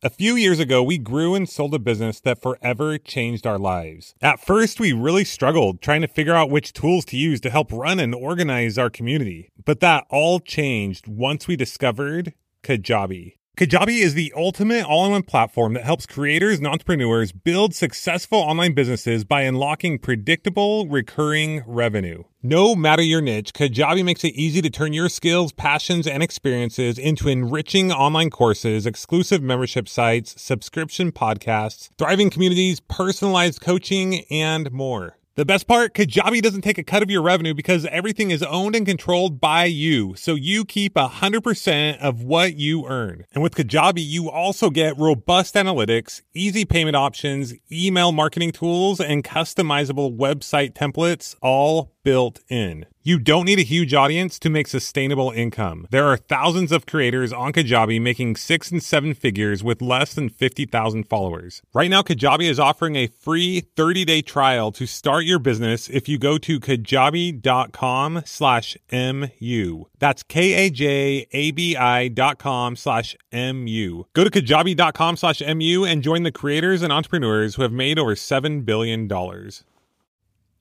A 0.00 0.10
few 0.10 0.36
years 0.36 0.60
ago, 0.60 0.80
we 0.80 0.96
grew 0.96 1.34
and 1.34 1.48
sold 1.48 1.74
a 1.74 1.78
business 1.80 2.20
that 2.20 2.40
forever 2.40 2.98
changed 2.98 3.48
our 3.48 3.58
lives. 3.58 4.14
At 4.22 4.38
first, 4.38 4.78
we 4.78 4.92
really 4.92 5.24
struggled 5.24 5.82
trying 5.82 6.02
to 6.02 6.06
figure 6.06 6.36
out 6.36 6.50
which 6.50 6.72
tools 6.72 7.04
to 7.06 7.16
use 7.16 7.40
to 7.40 7.50
help 7.50 7.72
run 7.72 7.98
and 7.98 8.14
organize 8.14 8.78
our 8.78 8.90
community. 8.90 9.50
But 9.64 9.80
that 9.80 10.04
all 10.08 10.38
changed 10.38 11.08
once 11.08 11.48
we 11.48 11.56
discovered 11.56 12.32
Kajabi. 12.62 13.37
Kajabi 13.58 14.02
is 14.02 14.14
the 14.14 14.32
ultimate 14.36 14.84
all 14.84 15.04
in 15.06 15.10
one 15.10 15.24
platform 15.24 15.72
that 15.72 15.82
helps 15.82 16.06
creators 16.06 16.58
and 16.58 16.66
entrepreneurs 16.68 17.32
build 17.32 17.74
successful 17.74 18.38
online 18.38 18.72
businesses 18.72 19.24
by 19.24 19.40
unlocking 19.42 19.98
predictable, 19.98 20.86
recurring 20.86 21.64
revenue. 21.66 22.22
No 22.40 22.76
matter 22.76 23.02
your 23.02 23.20
niche, 23.20 23.52
Kajabi 23.52 24.04
makes 24.04 24.22
it 24.22 24.34
easy 24.34 24.62
to 24.62 24.70
turn 24.70 24.92
your 24.92 25.08
skills, 25.08 25.50
passions, 25.50 26.06
and 26.06 26.22
experiences 26.22 26.98
into 26.98 27.28
enriching 27.28 27.90
online 27.90 28.30
courses, 28.30 28.86
exclusive 28.86 29.42
membership 29.42 29.88
sites, 29.88 30.40
subscription 30.40 31.10
podcasts, 31.10 31.90
thriving 31.98 32.30
communities, 32.30 32.78
personalized 32.78 33.60
coaching, 33.60 34.24
and 34.30 34.70
more. 34.70 35.17
The 35.38 35.44
best 35.44 35.68
part, 35.68 35.94
Kajabi 35.94 36.42
doesn't 36.42 36.62
take 36.62 36.78
a 36.78 36.82
cut 36.82 37.00
of 37.00 37.12
your 37.12 37.22
revenue 37.22 37.54
because 37.54 37.86
everything 37.92 38.32
is 38.32 38.42
owned 38.42 38.74
and 38.74 38.84
controlled 38.84 39.40
by 39.40 39.66
you. 39.66 40.16
So 40.16 40.34
you 40.34 40.64
keep 40.64 40.94
100% 40.94 41.98
of 41.98 42.24
what 42.24 42.56
you 42.56 42.88
earn. 42.88 43.24
And 43.32 43.40
with 43.40 43.54
Kajabi, 43.54 44.04
you 44.04 44.28
also 44.28 44.68
get 44.68 44.98
robust 44.98 45.54
analytics, 45.54 46.22
easy 46.34 46.64
payment 46.64 46.96
options, 46.96 47.54
email 47.70 48.10
marketing 48.10 48.50
tools, 48.50 48.98
and 48.98 49.22
customizable 49.22 50.16
website 50.16 50.72
templates 50.72 51.36
all 51.40 51.92
built 52.08 52.40
in. 52.48 52.86
You 53.02 53.18
don't 53.18 53.44
need 53.44 53.58
a 53.58 53.74
huge 53.74 53.92
audience 53.92 54.38
to 54.38 54.48
make 54.48 54.66
sustainable 54.66 55.30
income. 55.30 55.86
There 55.90 56.06
are 56.06 56.16
thousands 56.16 56.72
of 56.72 56.86
creators 56.86 57.34
on 57.34 57.52
Kajabi 57.52 58.00
making 58.00 58.36
six 58.36 58.70
and 58.70 58.82
seven 58.82 59.12
figures 59.12 59.62
with 59.62 59.82
less 59.82 60.14
than 60.14 60.30
50,000 60.30 61.04
followers. 61.04 61.60
Right 61.74 61.90
now, 61.90 62.00
Kajabi 62.00 62.48
is 62.48 62.58
offering 62.58 62.96
a 62.96 63.08
free 63.08 63.60
30-day 63.76 64.22
trial 64.22 64.72
to 64.72 64.86
start 64.86 65.26
your 65.26 65.38
business 65.38 65.90
if 65.90 66.08
you 66.08 66.18
go 66.18 66.38
to 66.38 66.58
kajabi.com 66.58 68.22
slash 68.24 68.78
MU. 68.90 69.84
That's 69.98 70.22
K-A-J-A-B-I 70.22 72.08
dot 72.08 72.38
com 72.38 72.74
slash 72.74 73.16
M-U. 73.30 74.06
Go 74.14 74.24
to 74.24 74.30
kajabi.com 74.30 75.16
slash 75.18 75.42
MU 75.42 75.84
and 75.84 76.02
join 76.02 76.22
the 76.22 76.32
creators 76.32 76.80
and 76.80 76.90
entrepreneurs 76.90 77.56
who 77.56 77.62
have 77.62 77.72
made 77.72 77.98
over 77.98 78.14
$7 78.14 78.64
billion. 78.64 79.08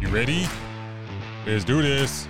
You 0.06 0.14
ready? 0.14 0.46
Let's 1.46 1.64
do 1.64 1.82
this. 1.82 2.28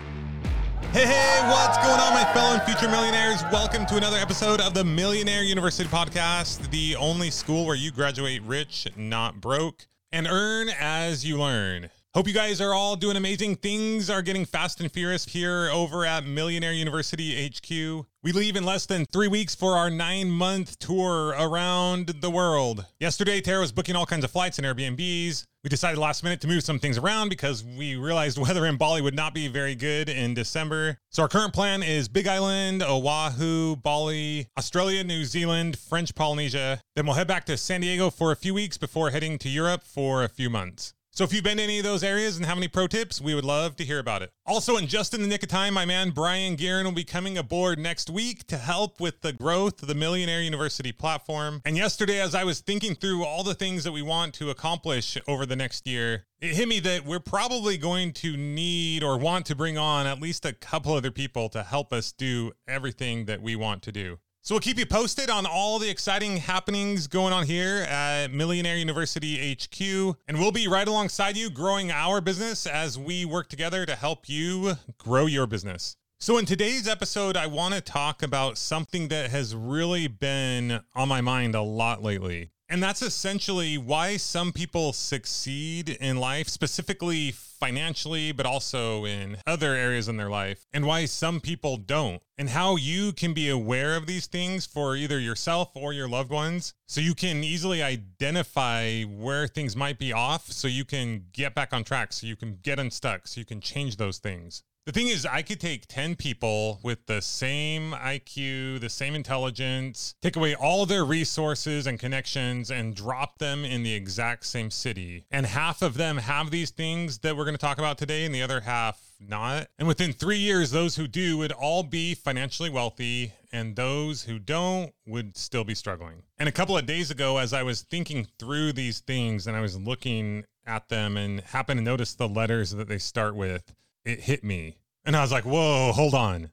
Hey, 0.92 1.04
hey, 1.04 1.40
what's 1.50 1.76
going 1.76 2.00
on, 2.00 2.14
my 2.14 2.24
fellow 2.32 2.54
and 2.54 2.62
future 2.62 2.88
millionaires? 2.88 3.42
Welcome 3.52 3.84
to 3.86 3.98
another 3.98 4.16
episode 4.16 4.62
of 4.62 4.72
the 4.72 4.82
Millionaire 4.82 5.42
University 5.42 5.86
Podcast, 5.86 6.70
the 6.70 6.96
only 6.96 7.30
school 7.30 7.66
where 7.66 7.74
you 7.74 7.90
graduate 7.90 8.40
rich, 8.44 8.88
not 8.96 9.42
broke, 9.42 9.88
and 10.10 10.26
earn 10.26 10.70
as 10.80 11.26
you 11.26 11.36
learn. 11.38 11.90
Hope 12.16 12.26
you 12.26 12.32
guys 12.32 12.62
are 12.62 12.72
all 12.72 12.96
doing 12.96 13.18
amazing 13.18 13.56
things, 13.56 14.08
are 14.08 14.22
getting 14.22 14.46
fast 14.46 14.80
and 14.80 14.90
furious 14.90 15.26
here 15.26 15.68
over 15.70 16.06
at 16.06 16.24
Millionaire 16.24 16.72
University 16.72 17.46
HQ. 17.46 18.06
We 18.22 18.32
leave 18.32 18.56
in 18.56 18.64
less 18.64 18.86
than 18.86 19.04
three 19.12 19.28
weeks 19.28 19.54
for 19.54 19.76
our 19.76 19.90
nine 19.90 20.30
month 20.30 20.78
tour 20.78 21.34
around 21.38 22.14
the 22.22 22.30
world. 22.30 22.86
Yesterday, 23.00 23.42
Tara 23.42 23.60
was 23.60 23.70
booking 23.70 23.96
all 23.96 24.06
kinds 24.06 24.24
of 24.24 24.30
flights 24.30 24.58
and 24.58 24.66
Airbnbs. 24.66 25.44
We 25.62 25.68
decided 25.68 25.98
last 25.98 26.24
minute 26.24 26.40
to 26.40 26.48
move 26.48 26.62
some 26.62 26.78
things 26.78 26.96
around 26.96 27.28
because 27.28 27.62
we 27.62 27.96
realized 27.96 28.38
weather 28.42 28.64
in 28.64 28.78
Bali 28.78 29.02
would 29.02 29.14
not 29.14 29.34
be 29.34 29.48
very 29.48 29.74
good 29.74 30.08
in 30.08 30.32
December. 30.32 30.96
So 31.10 31.22
our 31.22 31.28
current 31.28 31.52
plan 31.52 31.82
is 31.82 32.08
Big 32.08 32.26
Island, 32.26 32.82
Oahu, 32.82 33.76
Bali, 33.76 34.48
Australia, 34.56 35.04
New 35.04 35.26
Zealand, 35.26 35.78
French 35.78 36.14
Polynesia. 36.14 36.80
Then 36.94 37.04
we'll 37.04 37.16
head 37.16 37.28
back 37.28 37.44
to 37.44 37.58
San 37.58 37.82
Diego 37.82 38.08
for 38.08 38.32
a 38.32 38.36
few 38.36 38.54
weeks 38.54 38.78
before 38.78 39.10
heading 39.10 39.36
to 39.40 39.50
Europe 39.50 39.82
for 39.82 40.24
a 40.24 40.30
few 40.30 40.48
months. 40.48 40.94
So 41.16 41.24
if 41.24 41.32
you've 41.32 41.42
been 41.42 41.56
to 41.56 41.62
any 41.62 41.78
of 41.78 41.84
those 41.84 42.04
areas 42.04 42.36
and 42.36 42.44
have 42.44 42.58
any 42.58 42.68
pro 42.68 42.86
tips, 42.86 43.22
we 43.22 43.34
would 43.34 43.42
love 43.46 43.74
to 43.76 43.84
hear 43.86 43.98
about 43.98 44.20
it. 44.20 44.32
Also, 44.44 44.76
in 44.76 44.86
just 44.86 45.14
in 45.14 45.22
the 45.22 45.26
nick 45.26 45.42
of 45.42 45.48
time, 45.48 45.72
my 45.72 45.86
man 45.86 46.10
Brian 46.10 46.56
Guerin 46.56 46.84
will 46.84 46.92
be 46.92 47.04
coming 47.04 47.38
aboard 47.38 47.78
next 47.78 48.10
week 48.10 48.46
to 48.48 48.58
help 48.58 49.00
with 49.00 49.22
the 49.22 49.32
growth 49.32 49.80
of 49.80 49.88
the 49.88 49.94
Millionaire 49.94 50.42
University 50.42 50.92
platform. 50.92 51.62
And 51.64 51.74
yesterday, 51.74 52.20
as 52.20 52.34
I 52.34 52.44
was 52.44 52.60
thinking 52.60 52.94
through 52.94 53.24
all 53.24 53.44
the 53.44 53.54
things 53.54 53.82
that 53.84 53.92
we 53.92 54.02
want 54.02 54.34
to 54.34 54.50
accomplish 54.50 55.16
over 55.26 55.46
the 55.46 55.56
next 55.56 55.86
year, 55.86 56.26
it 56.42 56.54
hit 56.54 56.68
me 56.68 56.80
that 56.80 57.06
we're 57.06 57.18
probably 57.18 57.78
going 57.78 58.12
to 58.12 58.36
need 58.36 59.02
or 59.02 59.18
want 59.18 59.46
to 59.46 59.54
bring 59.54 59.78
on 59.78 60.06
at 60.06 60.20
least 60.20 60.44
a 60.44 60.52
couple 60.52 60.92
other 60.92 61.10
people 61.10 61.48
to 61.48 61.62
help 61.62 61.94
us 61.94 62.12
do 62.12 62.52
everything 62.68 63.24
that 63.24 63.40
we 63.40 63.56
want 63.56 63.80
to 63.84 63.90
do. 63.90 64.18
So 64.46 64.54
we'll 64.54 64.60
keep 64.60 64.78
you 64.78 64.86
posted 64.86 65.28
on 65.28 65.44
all 65.44 65.80
the 65.80 65.90
exciting 65.90 66.36
happenings 66.36 67.08
going 67.08 67.32
on 67.32 67.46
here 67.46 67.78
at 67.88 68.30
Millionaire 68.30 68.76
University 68.76 69.52
HQ. 69.52 70.16
And 70.28 70.38
we'll 70.38 70.52
be 70.52 70.68
right 70.68 70.86
alongside 70.86 71.36
you 71.36 71.50
growing 71.50 71.90
our 71.90 72.20
business 72.20 72.64
as 72.64 72.96
we 72.96 73.24
work 73.24 73.48
together 73.48 73.84
to 73.84 73.96
help 73.96 74.28
you 74.28 74.74
grow 74.98 75.26
your 75.26 75.48
business. 75.48 75.96
So, 76.20 76.38
in 76.38 76.46
today's 76.46 76.86
episode, 76.86 77.36
I 77.36 77.48
want 77.48 77.74
to 77.74 77.80
talk 77.80 78.22
about 78.22 78.56
something 78.56 79.08
that 79.08 79.30
has 79.30 79.52
really 79.52 80.06
been 80.06 80.78
on 80.94 81.08
my 81.08 81.20
mind 81.20 81.56
a 81.56 81.62
lot 81.62 82.04
lately. 82.04 82.52
And 82.68 82.80
that's 82.80 83.02
essentially 83.02 83.76
why 83.76 84.16
some 84.16 84.52
people 84.52 84.92
succeed 84.92 85.88
in 85.88 86.18
life, 86.18 86.48
specifically 86.48 87.32
financially, 87.56 88.32
but 88.32 88.46
also 88.46 89.04
in 89.04 89.38
other 89.46 89.74
areas 89.74 90.08
in 90.08 90.16
their 90.16 90.30
life, 90.30 90.66
and 90.72 90.86
why 90.86 91.04
some 91.06 91.40
people 91.40 91.76
don't, 91.76 92.22
and 92.38 92.50
how 92.50 92.76
you 92.76 93.12
can 93.12 93.32
be 93.34 93.48
aware 93.48 93.96
of 93.96 94.06
these 94.06 94.26
things 94.26 94.66
for 94.66 94.96
either 94.96 95.18
yourself 95.18 95.70
or 95.74 95.92
your 95.92 96.08
loved 96.08 96.30
ones 96.30 96.74
so 96.86 97.00
you 97.00 97.14
can 97.14 97.42
easily 97.42 97.82
identify 97.82 99.02
where 99.02 99.46
things 99.48 99.74
might 99.74 99.98
be 99.98 100.12
off 100.12 100.52
so 100.52 100.68
you 100.68 100.84
can 100.84 101.24
get 101.32 101.54
back 101.54 101.72
on 101.72 101.82
track, 101.82 102.12
so 102.12 102.26
you 102.26 102.36
can 102.36 102.58
get 102.62 102.78
unstuck, 102.78 103.26
so 103.26 103.40
you 103.40 103.46
can 103.46 103.60
change 103.60 103.96
those 103.96 104.18
things. 104.18 104.62
The 104.86 104.92
thing 104.92 105.08
is, 105.08 105.26
I 105.26 105.42
could 105.42 105.58
take 105.58 105.88
10 105.88 106.14
people 106.14 106.78
with 106.84 107.06
the 107.06 107.20
same 107.20 107.90
IQ, 107.90 108.78
the 108.78 108.88
same 108.88 109.16
intelligence, 109.16 110.14
take 110.22 110.36
away 110.36 110.54
all 110.54 110.86
their 110.86 111.04
resources 111.04 111.88
and 111.88 111.98
connections 111.98 112.70
and 112.70 112.94
drop 112.94 113.38
them 113.38 113.64
in 113.64 113.82
the 113.82 113.92
exact 113.92 114.46
same 114.46 114.70
city. 114.70 115.26
And 115.28 115.44
half 115.44 115.82
of 115.82 115.94
them 115.94 116.18
have 116.18 116.52
these 116.52 116.70
things 116.70 117.18
that 117.18 117.36
we're 117.36 117.42
going 117.42 117.56
to 117.56 117.58
talk 117.58 117.78
about 117.78 117.98
today, 117.98 118.24
and 118.24 118.32
the 118.32 118.42
other 118.42 118.60
half 118.60 119.00
not. 119.18 119.66
And 119.76 119.88
within 119.88 120.12
three 120.12 120.38
years, 120.38 120.70
those 120.70 120.94
who 120.94 121.08
do 121.08 121.36
would 121.38 121.50
all 121.50 121.82
be 121.82 122.14
financially 122.14 122.70
wealthy, 122.70 123.32
and 123.50 123.74
those 123.74 124.22
who 124.22 124.38
don't 124.38 124.94
would 125.04 125.36
still 125.36 125.64
be 125.64 125.74
struggling. 125.74 126.22
And 126.38 126.48
a 126.48 126.52
couple 126.52 126.78
of 126.78 126.86
days 126.86 127.10
ago, 127.10 127.38
as 127.38 127.52
I 127.52 127.64
was 127.64 127.82
thinking 127.82 128.28
through 128.38 128.74
these 128.74 129.00
things 129.00 129.48
and 129.48 129.56
I 129.56 129.62
was 129.62 129.76
looking 129.76 130.44
at 130.64 130.90
them 130.90 131.16
and 131.16 131.40
happened 131.40 131.78
to 131.78 131.84
notice 131.84 132.14
the 132.14 132.28
letters 132.28 132.70
that 132.70 132.86
they 132.86 132.98
start 132.98 133.34
with, 133.34 133.74
it 134.06 134.20
hit 134.20 134.44
me. 134.44 134.78
And 135.04 135.16
I 135.16 135.20
was 135.20 135.32
like, 135.32 135.44
whoa, 135.44 135.92
hold 135.92 136.14
on. 136.14 136.50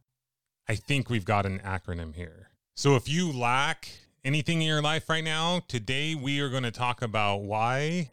I 0.67 0.75
think 0.75 1.09
we've 1.09 1.23
got 1.23 1.45
an 1.45 1.59
acronym 1.59 2.15
here. 2.15 2.49
So 2.75 2.95
if 2.95 3.07
you 3.07 3.31
lack 3.31 3.89
anything 4.25 4.61
in 4.61 4.67
your 4.67 4.81
life 4.81 5.07
right 5.07 5.23
now, 5.23 5.61
today 5.67 6.15
we 6.15 6.39
are 6.39 6.49
going 6.49 6.63
to 6.63 6.71
talk 6.71 7.01
about 7.01 7.37
why 7.43 8.09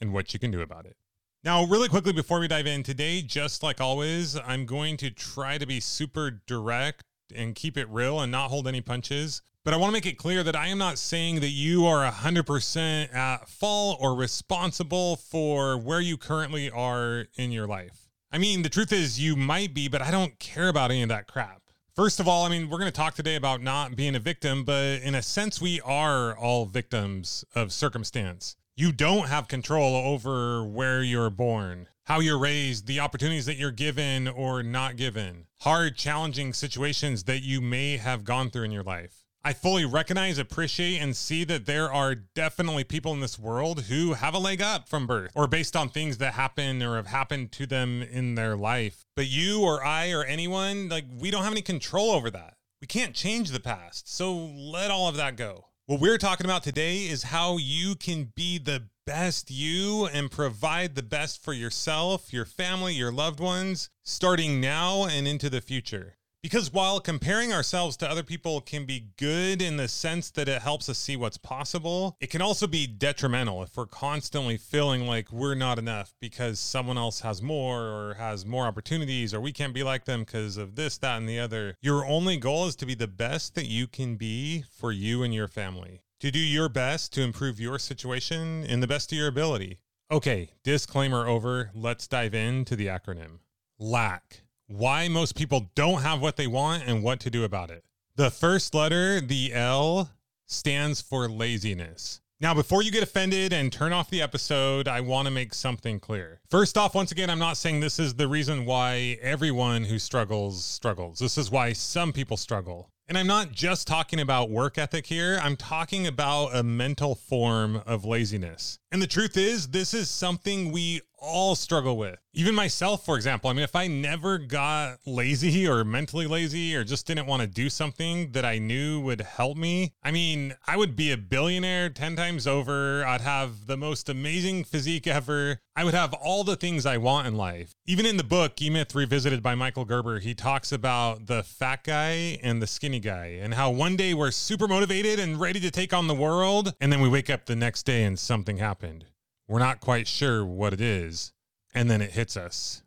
and 0.00 0.12
what 0.12 0.34
you 0.34 0.40
can 0.40 0.50
do 0.50 0.60
about 0.60 0.84
it. 0.84 0.96
Now, 1.42 1.64
really 1.64 1.88
quickly 1.88 2.12
before 2.12 2.38
we 2.38 2.48
dive 2.48 2.66
in, 2.66 2.82
today, 2.82 3.22
just 3.22 3.62
like 3.62 3.80
always, 3.80 4.38
I'm 4.38 4.66
going 4.66 4.96
to 4.98 5.10
try 5.10 5.58
to 5.58 5.66
be 5.66 5.80
super 5.80 6.42
direct 6.46 7.02
and 7.34 7.54
keep 7.54 7.78
it 7.78 7.88
real 7.88 8.20
and 8.20 8.30
not 8.30 8.50
hold 8.50 8.68
any 8.68 8.80
punches. 8.80 9.40
But 9.64 9.72
I 9.72 9.76
want 9.78 9.90
to 9.90 9.92
make 9.92 10.06
it 10.06 10.18
clear 10.18 10.42
that 10.42 10.56
I 10.56 10.66
am 10.68 10.78
not 10.78 10.98
saying 10.98 11.40
that 11.40 11.48
you 11.48 11.86
are 11.86 12.08
100% 12.10 13.14
at 13.14 13.48
fault 13.48 13.98
or 14.00 14.14
responsible 14.14 15.16
for 15.16 15.78
where 15.78 16.00
you 16.00 16.16
currently 16.16 16.70
are 16.70 17.26
in 17.36 17.52
your 17.52 17.66
life. 17.66 18.11
I 18.34 18.38
mean, 18.38 18.62
the 18.62 18.70
truth 18.70 18.94
is, 18.94 19.20
you 19.20 19.36
might 19.36 19.74
be, 19.74 19.88
but 19.88 20.00
I 20.00 20.10
don't 20.10 20.38
care 20.38 20.68
about 20.68 20.90
any 20.90 21.02
of 21.02 21.10
that 21.10 21.26
crap. 21.26 21.60
First 21.94 22.18
of 22.18 22.26
all, 22.26 22.46
I 22.46 22.48
mean, 22.48 22.70
we're 22.70 22.78
going 22.78 22.90
to 22.90 22.96
talk 22.96 23.14
today 23.14 23.36
about 23.36 23.60
not 23.60 23.94
being 23.94 24.14
a 24.14 24.20
victim, 24.20 24.64
but 24.64 25.02
in 25.02 25.14
a 25.14 25.20
sense, 25.20 25.60
we 25.60 25.82
are 25.82 26.34
all 26.34 26.64
victims 26.64 27.44
of 27.54 27.74
circumstance. 27.74 28.56
You 28.74 28.90
don't 28.90 29.28
have 29.28 29.48
control 29.48 29.94
over 29.94 30.64
where 30.64 31.02
you're 31.02 31.28
born, 31.28 31.88
how 32.04 32.20
you're 32.20 32.38
raised, 32.38 32.86
the 32.86 33.00
opportunities 33.00 33.44
that 33.44 33.58
you're 33.58 33.70
given 33.70 34.26
or 34.26 34.62
not 34.62 34.96
given, 34.96 35.44
hard, 35.60 35.98
challenging 35.98 36.54
situations 36.54 37.24
that 37.24 37.42
you 37.42 37.60
may 37.60 37.98
have 37.98 38.24
gone 38.24 38.48
through 38.48 38.64
in 38.64 38.72
your 38.72 38.82
life. 38.82 39.21
I 39.44 39.52
fully 39.52 39.84
recognize, 39.84 40.38
appreciate, 40.38 40.98
and 40.98 41.16
see 41.16 41.42
that 41.44 41.66
there 41.66 41.92
are 41.92 42.14
definitely 42.14 42.84
people 42.84 43.12
in 43.12 43.18
this 43.18 43.40
world 43.40 43.82
who 43.82 44.12
have 44.12 44.34
a 44.34 44.38
leg 44.38 44.62
up 44.62 44.88
from 44.88 45.08
birth 45.08 45.32
or 45.34 45.48
based 45.48 45.74
on 45.74 45.88
things 45.88 46.18
that 46.18 46.34
happen 46.34 46.80
or 46.80 46.94
have 46.94 47.08
happened 47.08 47.50
to 47.52 47.66
them 47.66 48.02
in 48.02 48.36
their 48.36 48.56
life. 48.56 49.04
But 49.16 49.26
you 49.26 49.62
or 49.62 49.84
I 49.84 50.12
or 50.12 50.22
anyone, 50.22 50.88
like, 50.88 51.06
we 51.18 51.32
don't 51.32 51.42
have 51.42 51.52
any 51.52 51.62
control 51.62 52.12
over 52.12 52.30
that. 52.30 52.54
We 52.80 52.86
can't 52.86 53.16
change 53.16 53.50
the 53.50 53.58
past. 53.58 54.08
So 54.08 54.32
let 54.32 54.92
all 54.92 55.08
of 55.08 55.16
that 55.16 55.34
go. 55.34 55.66
What 55.86 56.00
we're 56.00 56.18
talking 56.18 56.46
about 56.46 56.62
today 56.62 56.98
is 56.98 57.24
how 57.24 57.56
you 57.56 57.96
can 57.96 58.32
be 58.36 58.58
the 58.58 58.84
best 59.04 59.50
you 59.50 60.06
and 60.06 60.30
provide 60.30 60.94
the 60.94 61.02
best 61.02 61.42
for 61.42 61.52
yourself, 61.52 62.32
your 62.32 62.44
family, 62.44 62.94
your 62.94 63.10
loved 63.10 63.40
ones, 63.40 63.90
starting 64.04 64.60
now 64.60 65.04
and 65.06 65.26
into 65.26 65.50
the 65.50 65.60
future. 65.60 66.16
Because 66.42 66.72
while 66.72 66.98
comparing 66.98 67.52
ourselves 67.52 67.96
to 67.98 68.10
other 68.10 68.24
people 68.24 68.60
can 68.60 68.84
be 68.84 69.06
good 69.16 69.62
in 69.62 69.76
the 69.76 69.86
sense 69.86 70.28
that 70.32 70.48
it 70.48 70.60
helps 70.60 70.88
us 70.88 70.98
see 70.98 71.14
what's 71.14 71.38
possible, 71.38 72.16
it 72.20 72.30
can 72.30 72.42
also 72.42 72.66
be 72.66 72.88
detrimental 72.88 73.62
if 73.62 73.76
we're 73.76 73.86
constantly 73.86 74.56
feeling 74.56 75.06
like 75.06 75.30
we're 75.30 75.54
not 75.54 75.78
enough 75.78 76.14
because 76.20 76.58
someone 76.58 76.98
else 76.98 77.20
has 77.20 77.40
more 77.40 77.82
or 77.82 78.14
has 78.14 78.44
more 78.44 78.66
opportunities 78.66 79.32
or 79.32 79.40
we 79.40 79.52
can't 79.52 79.72
be 79.72 79.84
like 79.84 80.04
them 80.04 80.24
because 80.24 80.56
of 80.56 80.74
this, 80.74 80.98
that, 80.98 81.18
and 81.18 81.28
the 81.28 81.38
other. 81.38 81.76
Your 81.80 82.04
only 82.04 82.36
goal 82.38 82.66
is 82.66 82.74
to 82.76 82.86
be 82.86 82.96
the 82.96 83.06
best 83.06 83.54
that 83.54 83.66
you 83.66 83.86
can 83.86 84.16
be 84.16 84.64
for 84.68 84.90
you 84.90 85.22
and 85.22 85.32
your 85.32 85.46
family, 85.46 86.02
to 86.18 86.32
do 86.32 86.40
your 86.40 86.68
best 86.68 87.12
to 87.12 87.22
improve 87.22 87.60
your 87.60 87.78
situation 87.78 88.64
in 88.64 88.80
the 88.80 88.88
best 88.88 89.12
of 89.12 89.18
your 89.18 89.28
ability. 89.28 89.78
Okay, 90.10 90.50
disclaimer 90.64 91.24
over. 91.24 91.70
Let's 91.72 92.08
dive 92.08 92.34
into 92.34 92.74
the 92.74 92.88
acronym 92.88 93.38
LACK 93.78 94.42
why 94.72 95.06
most 95.06 95.36
people 95.36 95.70
don't 95.74 96.02
have 96.02 96.20
what 96.20 96.36
they 96.36 96.46
want 96.46 96.82
and 96.86 97.02
what 97.02 97.20
to 97.20 97.30
do 97.30 97.44
about 97.44 97.70
it. 97.70 97.84
The 98.16 98.30
first 98.30 98.74
letter, 98.74 99.20
the 99.20 99.52
L, 99.52 100.10
stands 100.46 101.00
for 101.00 101.28
laziness. 101.28 102.20
Now, 102.40 102.54
before 102.54 102.82
you 102.82 102.90
get 102.90 103.02
offended 103.02 103.52
and 103.52 103.72
turn 103.72 103.92
off 103.92 104.10
the 104.10 104.22
episode, 104.22 104.88
I 104.88 105.00
want 105.00 105.26
to 105.26 105.30
make 105.30 105.54
something 105.54 106.00
clear. 106.00 106.40
First 106.50 106.76
off, 106.76 106.94
once 106.94 107.12
again, 107.12 107.30
I'm 107.30 107.38
not 107.38 107.56
saying 107.56 107.80
this 107.80 107.98
is 108.00 108.14
the 108.14 108.26
reason 108.26 108.64
why 108.64 109.18
everyone 109.20 109.84
who 109.84 109.98
struggles 109.98 110.64
struggles. 110.64 111.18
This 111.18 111.38
is 111.38 111.50
why 111.50 111.72
some 111.72 112.12
people 112.12 112.36
struggle. 112.36 112.90
And 113.08 113.18
I'm 113.18 113.26
not 113.26 113.52
just 113.52 113.86
talking 113.86 114.20
about 114.20 114.50
work 114.50 114.78
ethic 114.78 115.06
here, 115.06 115.38
I'm 115.42 115.56
talking 115.56 116.06
about 116.06 116.56
a 116.56 116.62
mental 116.62 117.14
form 117.14 117.82
of 117.86 118.04
laziness. 118.04 118.78
And 118.90 119.02
the 119.02 119.06
truth 119.06 119.36
is, 119.36 119.68
this 119.68 119.92
is 119.92 120.08
something 120.08 120.72
we 120.72 121.02
all 121.22 121.54
struggle 121.54 121.96
with. 121.96 122.18
Even 122.34 122.54
myself, 122.54 123.04
for 123.04 123.16
example. 123.16 123.48
I 123.48 123.52
mean, 123.52 123.62
if 123.62 123.76
I 123.76 123.86
never 123.86 124.38
got 124.38 124.98
lazy 125.06 125.68
or 125.68 125.84
mentally 125.84 126.26
lazy 126.26 126.74
or 126.74 126.82
just 126.82 127.06
didn't 127.06 127.26
want 127.26 127.42
to 127.42 127.46
do 127.46 127.70
something 127.70 128.32
that 128.32 128.44
I 128.44 128.58
knew 128.58 129.00
would 129.00 129.20
help 129.20 129.56
me, 129.56 129.92
I 130.02 130.10
mean, 130.10 130.54
I 130.66 130.76
would 130.76 130.96
be 130.96 131.12
a 131.12 131.16
billionaire 131.16 131.90
10 131.90 132.16
times 132.16 132.46
over. 132.46 133.04
I'd 133.04 133.20
have 133.20 133.66
the 133.66 133.76
most 133.76 134.08
amazing 134.08 134.64
physique 134.64 135.06
ever. 135.06 135.60
I 135.76 135.84
would 135.84 135.94
have 135.94 136.12
all 136.14 136.42
the 136.44 136.56
things 136.56 136.84
I 136.84 136.96
want 136.96 137.26
in 137.26 137.36
life. 137.36 137.72
Even 137.86 138.04
in 138.04 138.16
the 138.16 138.24
book, 138.24 138.60
E 138.60 138.68
Myth 138.68 138.94
Revisited 138.94 139.42
by 139.42 139.54
Michael 139.54 139.84
Gerber, 139.84 140.18
he 140.18 140.34
talks 140.34 140.72
about 140.72 141.26
the 141.26 141.42
fat 141.42 141.84
guy 141.84 142.38
and 142.42 142.60
the 142.60 142.66
skinny 142.66 143.00
guy 143.00 143.38
and 143.40 143.54
how 143.54 143.70
one 143.70 143.96
day 143.96 144.12
we're 144.12 144.32
super 144.32 144.66
motivated 144.66 145.18
and 145.18 145.40
ready 145.40 145.60
to 145.60 145.70
take 145.70 145.92
on 145.92 146.08
the 146.08 146.14
world. 146.14 146.74
And 146.80 146.92
then 146.92 147.00
we 147.00 147.08
wake 147.08 147.30
up 147.30 147.46
the 147.46 147.56
next 147.56 147.84
day 147.84 148.04
and 148.04 148.18
something 148.18 148.56
happened. 148.56 149.06
We're 149.48 149.58
not 149.58 149.80
quite 149.80 150.06
sure 150.06 150.44
what 150.44 150.72
it 150.72 150.80
is. 150.80 151.32
And 151.74 151.90
then 151.90 152.02
it 152.02 152.12
hits 152.12 152.36
us. 152.36 152.82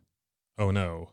Oh 0.58 0.70
no, 0.70 1.10